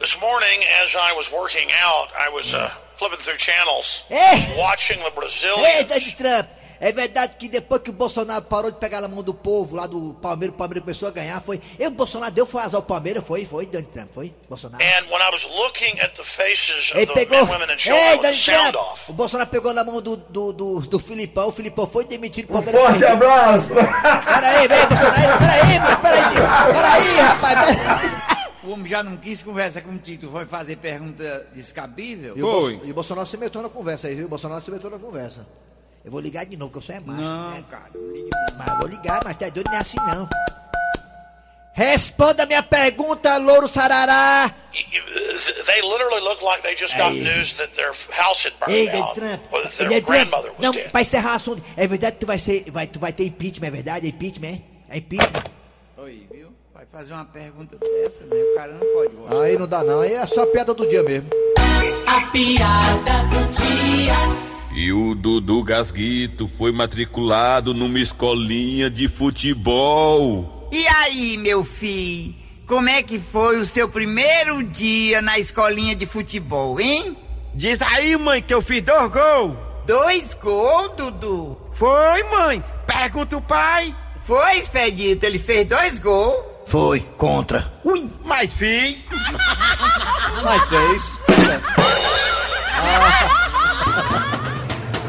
This 0.00 0.16
morning, 0.16 0.64
as 0.82 0.94
I 0.94 1.12
was 1.14 1.30
working 1.30 1.70
out, 1.72 2.10
I 2.14 2.30
was 2.30 2.54
uh, 2.54 2.70
flipping 2.96 3.18
through 3.18 3.38
channels, 3.38 4.04
Ei! 4.10 4.56
watching 4.56 4.96
the 4.98 5.04
Ei, 5.04 5.10
Brazilians. 5.10 5.86
Donald 5.86 6.16
Trump! 6.16 6.48
É 6.80 6.92
verdade 6.92 7.36
que 7.38 7.48
depois 7.48 7.80
que 7.82 7.90
o 7.90 7.92
Bolsonaro 7.92 8.44
parou 8.44 8.70
de 8.70 8.78
pegar 8.78 9.00
na 9.00 9.08
mão 9.08 9.22
do 9.22 9.32
povo 9.32 9.76
lá 9.76 9.86
do 9.86 10.14
Palmeiras, 10.20 10.54
o 10.54 10.58
Palmeiras 10.58 10.82
começou 10.84 11.08
a 11.08 11.10
ganhar, 11.10 11.40
foi. 11.40 11.60
E 11.78 11.86
o 11.86 11.90
Bolsonaro 11.90 12.32
deu 12.32 12.44
foi 12.46 12.62
azar 12.62 12.76
ao 12.78 12.82
Palmeiras, 12.82 13.24
foi, 13.24 13.44
foi, 13.46 13.66
Donald 13.66 13.90
Trump, 13.92 14.08
foi? 14.12 14.34
Bolsonaro. 14.48 14.82
And 14.84 15.04
when 15.10 15.22
I 15.22 15.30
was 15.32 15.44
looking 15.56 15.98
at 16.00 16.12
the 16.14 16.22
faces 16.24 16.90
of 16.90 16.98
Ele 16.98 17.06
the 17.06 17.12
pegou. 17.14 17.46
men, 17.46 17.54
women, 17.54 17.64
and 17.70 17.72
Ei, 17.72 17.78
children 17.78 18.16
Donald 18.16 18.36
sound 18.36 18.72
Trump! 18.72 18.92
off, 18.92 19.10
O 19.10 19.14
Bolsonaro 19.14 19.50
pegou 19.50 19.72
na 19.72 19.84
mão 19.84 20.00
do, 20.02 20.16
do, 20.16 20.52
do, 20.52 20.80
do 20.80 20.98
Filipão, 20.98 21.48
o 21.48 21.52
Filipão 21.52 21.86
foi 21.86 22.04
demitido 22.04 22.50
Um 22.54 22.62
pro 22.62 22.72
Palmeiras. 22.72 22.90
forte 23.00 23.04
abraço. 23.04 23.68
Peraí, 23.68 24.68
vem, 24.68 24.86
Bolsonaro, 24.86 25.38
peraí, 25.38 25.78
mano, 25.80 26.00
peraí, 26.02 26.22
peraí, 26.74 27.16
rapaz. 27.20 27.66
peraí. 27.66 28.36
O 28.64 28.70
homem 28.72 28.86
já 28.88 29.00
não 29.02 29.16
quis 29.16 29.42
conversar 29.42 29.80
contigo, 29.82 30.26
tu 30.26 30.32
foi 30.32 30.44
fazer 30.44 30.76
pergunta 30.76 31.46
descabível? 31.54 32.34
E 32.36 32.42
o, 32.42 32.46
Bolso- 32.50 32.80
e 32.84 32.90
o 32.90 32.94
Bolsonaro 32.94 33.26
se 33.26 33.36
meteu 33.36 33.62
na 33.62 33.68
conversa 33.68 34.08
aí, 34.08 34.14
viu? 34.16 34.26
O 34.26 34.28
Bolsonaro 34.28 34.64
se 34.64 34.70
meteu 34.70 34.90
na 34.90 34.98
conversa. 34.98 35.46
Eu 36.06 36.12
vou 36.12 36.20
ligar 36.20 36.46
de 36.46 36.56
novo, 36.56 36.70
que 36.70 36.78
eu 36.78 36.82
sou 36.82 36.94
é 36.94 37.00
macho. 37.00 37.20
Não, 37.20 37.50
né? 37.50 37.64
cara, 37.68 37.90
Mas 38.56 38.78
vou 38.78 38.86
ligar, 38.86 39.20
mas 39.24 39.36
tá 39.36 39.48
doido, 39.48 39.68
não 39.68 39.76
é 39.76 39.80
assim 39.80 39.96
não. 40.06 40.28
Responda 41.74 42.44
a 42.44 42.46
minha 42.46 42.62
pergunta, 42.62 43.36
louro 43.36 43.68
sarará. 43.68 44.50
they 44.72 45.82
literally 45.82 46.20
looked 46.22 46.42
like 46.42 46.62
they 46.62 46.74
just 46.74 46.96
got 46.96 47.12
news 47.12 47.54
that 47.54 47.70
their 47.74 47.92
house 48.12 48.44
had 48.46 48.54
burned 48.58 48.72
Ei, 48.74 48.86
down, 48.86 48.94
Donald 49.00 49.14
Trump. 49.14 49.42
or 49.52 49.62
that 49.62 49.76
Donald 49.76 49.78
their 49.78 49.88
Trump. 50.00 50.06
grandmother 50.06 50.50
was 50.52 50.60
Não, 50.60 50.70
dead. 50.72 50.90
pra 50.90 51.00
encerrar 51.02 51.32
o 51.32 51.36
assunto, 51.36 51.62
é 51.76 51.86
verdade 51.86 52.12
que 52.14 52.20
tu 52.20 52.26
vai 52.26 52.38
ser, 52.38 52.64
vai, 52.70 52.86
tu 52.86 52.98
vai 52.98 53.12
ter 53.12 53.24
impeachment, 53.26 53.66
é 53.66 53.70
verdade? 53.70 54.06
É 54.06 54.08
impeachment, 54.08 54.46
é? 54.88 54.94
É 54.94 54.98
impeachment. 54.98 55.42
Oi, 55.98 56.26
viu? 56.32 56.48
Vai 56.72 56.86
fazer 56.86 57.12
uma 57.12 57.24
pergunta 57.26 57.76
dessa, 57.76 58.24
né? 58.24 58.36
O 58.36 58.54
cara 58.54 58.72
não 58.72 58.80
pode. 59.26 59.42
Aí 59.44 59.58
não 59.58 59.66
dá 59.68 59.82
não, 59.84 60.00
aí 60.00 60.14
é 60.14 60.24
só 60.26 60.44
a 60.44 60.46
piada 60.46 60.72
do 60.72 60.86
dia 60.88 61.02
mesmo. 61.02 61.28
A 62.06 62.26
piada 62.30 63.22
do 63.28 63.52
dia. 63.52 64.45
E 64.76 64.92
o 64.92 65.14
Dudu 65.14 65.62
Gasguito 65.62 66.46
foi 66.46 66.70
matriculado 66.70 67.72
numa 67.72 67.98
escolinha 67.98 68.90
de 68.90 69.08
futebol. 69.08 70.68
E 70.70 70.86
aí, 70.86 71.38
meu 71.38 71.64
filho? 71.64 72.34
Como 72.66 72.86
é 72.86 73.02
que 73.02 73.18
foi 73.18 73.58
o 73.58 73.64
seu 73.64 73.88
primeiro 73.88 74.62
dia 74.62 75.22
na 75.22 75.38
escolinha 75.38 75.96
de 75.96 76.04
futebol, 76.04 76.78
hein? 76.78 77.16
Diz 77.54 77.80
aí, 77.80 78.18
mãe, 78.18 78.42
que 78.42 78.52
eu 78.52 78.60
fiz 78.60 78.82
dois 78.82 79.10
gols. 79.10 79.56
Dois 79.86 80.34
gols, 80.34 80.92
Dudu? 80.94 81.56
Foi, 81.72 82.22
mãe. 82.24 82.62
Pergunta 82.86 83.38
o 83.38 83.40
pai. 83.40 83.96
Foi, 84.24 84.58
Expedito, 84.58 85.24
ele 85.24 85.38
fez 85.38 85.66
dois 85.66 85.98
gols. 85.98 86.36
Foi, 86.66 87.00
contra. 87.16 87.72
Ui, 87.82 88.12
mas 88.22 88.52
fiz. 88.52 89.06
Mas 90.44 90.68
fez. 90.68 91.18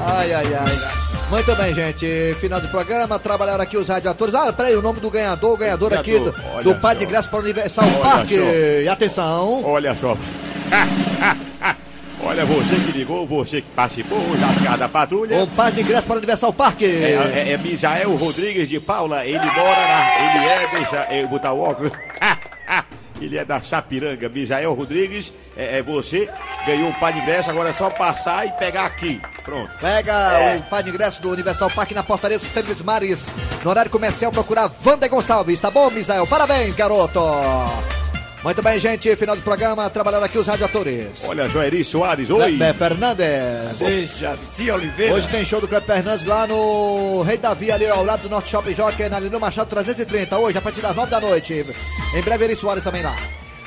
Ai, 0.10 0.34
ai, 0.34 0.54
ai. 0.54 0.98
Muito 1.30 1.54
bem, 1.58 1.76
gente. 1.76 2.34
Final 2.40 2.62
do 2.62 2.70
programa. 2.70 3.20
Trabalharam 3.20 3.62
aqui 3.62 3.76
os 3.78 3.90
radiadores. 3.90 4.34
Ah, 4.34 4.54
peraí, 4.54 4.74
o 4.74 4.82
nome 4.82 5.02
do 5.02 5.12
ganhador, 5.12 5.54
o 5.54 5.58
ganhador, 5.58 5.94
aqui 5.94 6.18
do, 6.18 6.34
do 6.64 6.76
Pai 6.76 6.96
de 6.96 7.06
Graça 7.06 7.28
para 7.28 7.40
o 7.40 7.42
Universal 7.42 7.84
Olha 7.86 8.00
Park. 8.00 8.30
só. 8.30 8.36
E 8.36 8.88
atenção. 8.88 9.64
Olha 9.66 9.96
só. 9.98 10.18
Olha, 12.24 12.46
você 12.46 12.76
que 12.76 12.98
ligou, 12.98 13.28
você 13.28 13.62
que 13.62 13.68
participou 13.76 14.20
da 14.38 14.70
cada 14.70 14.88
patrulha. 14.88 15.44
O 15.44 15.48
Pai 15.48 15.74
de 15.74 15.84
Graça 15.84 16.04
para 16.04 16.16
o 16.16 16.18
Universal 16.20 16.54
Park. 16.54 16.82
É, 16.84 16.86
é, 16.86 17.52
é 17.52 17.58
Misael 17.58 18.16
Rodrigues 18.16 18.70
de 18.70 18.80
Paula, 18.80 19.26
ele 19.26 19.46
mora 19.46 19.88
na. 19.88 20.36
Ele 20.36 20.46
é. 20.46 20.68
Deixa 20.72 21.08
eu 21.12 21.28
botar 21.28 21.52
o 21.52 21.60
óculos. 21.60 21.92
Ele 23.20 23.38
é 23.38 23.44
da 23.46 23.62
Sapiranga, 23.62 24.30
Misael 24.30 24.74
Rodrigues. 24.74 25.34
É, 25.56 25.80
é 25.80 25.82
você, 25.82 26.30
ganhou 26.66 26.90
um 26.90 26.94
par 26.94 27.12
de 27.14 27.20
ingresso, 27.20 27.50
agora 27.50 27.70
é 27.70 27.74
só 27.74 27.90
passar 27.90 28.46
e 28.46 28.52
pegar 28.52 28.86
aqui. 28.86 29.20
Pronto. 29.44 29.72
Pega 29.80 30.14
É. 30.14 30.58
o 30.58 30.64
pai 30.64 30.84
de 30.84 30.90
ingresso 30.90 31.22
do 31.22 31.32
Universal 31.32 31.70
Park 31.72 31.92
na 31.92 32.04
portaria 32.04 32.38
dos 32.38 32.50
Tênis 32.50 32.82
Mares. 32.82 33.32
No 33.64 33.70
horário 33.70 33.90
comercial, 33.90 34.32
procurar 34.32 34.70
Wander 34.86 35.10
Gonçalves. 35.10 35.60
Tá 35.60 35.72
bom, 35.72 35.90
Misael? 35.90 36.28
Parabéns, 36.28 36.76
garoto. 36.76 37.20
Muito 38.48 38.62
bem, 38.62 38.80
gente. 38.80 39.14
Final 39.18 39.36
do 39.36 39.42
programa. 39.42 39.90
Trabalhando 39.90 40.24
aqui 40.24 40.38
os 40.38 40.48
radiadores. 40.48 41.22
Olha, 41.26 41.50
Joeri 41.50 41.84
Soares, 41.84 42.30
oi. 42.30 42.56
Kleber 42.56 42.74
Fernandes. 42.76 43.78
Dejaci 43.78 44.72
Oliveira. 44.72 45.16
Hoje 45.16 45.28
tem 45.28 45.44
show 45.44 45.60
do 45.60 45.68
Kleber 45.68 45.86
Fernandes 45.86 46.26
lá 46.26 46.48
no 46.48 47.24
Rei 47.24 47.38
Davi, 47.38 47.74
ali 47.74 47.86
ao 47.88 48.06
lado 48.06 48.22
do 48.22 48.30
Norte 48.30 48.48
Shopping 48.48 48.74
Jockey, 48.74 49.10
na 49.10 49.20
Lino 49.20 49.38
Machado 49.38 49.68
330. 49.68 50.38
Hoje, 50.38 50.58
a 50.58 50.62
partir 50.62 50.80
das 50.80 50.96
9 50.96 51.12
da 51.12 51.20
noite. 51.20 51.66
Em 52.16 52.22
breve, 52.22 52.46
Eri 52.46 52.56
Soares 52.56 52.86
também 52.86 53.04
lá. 53.04 53.18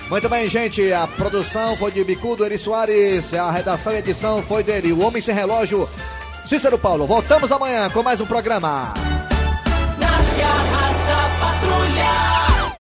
Muito 0.09 0.31
bem, 0.31 0.49
gente. 0.49 0.91
A 0.95 1.07
produção 1.07 1.77
foi 1.77 1.91
de 1.91 2.03
Bicudo, 2.03 2.47
Eri 2.47 2.57
Soares. 2.57 3.35
A 3.35 3.51
redação 3.51 3.93
e 3.93 3.99
edição 3.99 4.43
foi 4.43 4.63
dele. 4.63 4.95
O 4.95 5.05
Homem 5.07 5.21
Sem 5.21 5.35
Relógio, 5.35 5.87
Cícero 6.47 6.79
Paulo. 6.79 7.07
Voltamos 7.07 7.53
amanhã 7.53 7.91
com 7.91 8.03
mais 8.03 8.19
um 8.19 8.25
programa. 8.25 8.95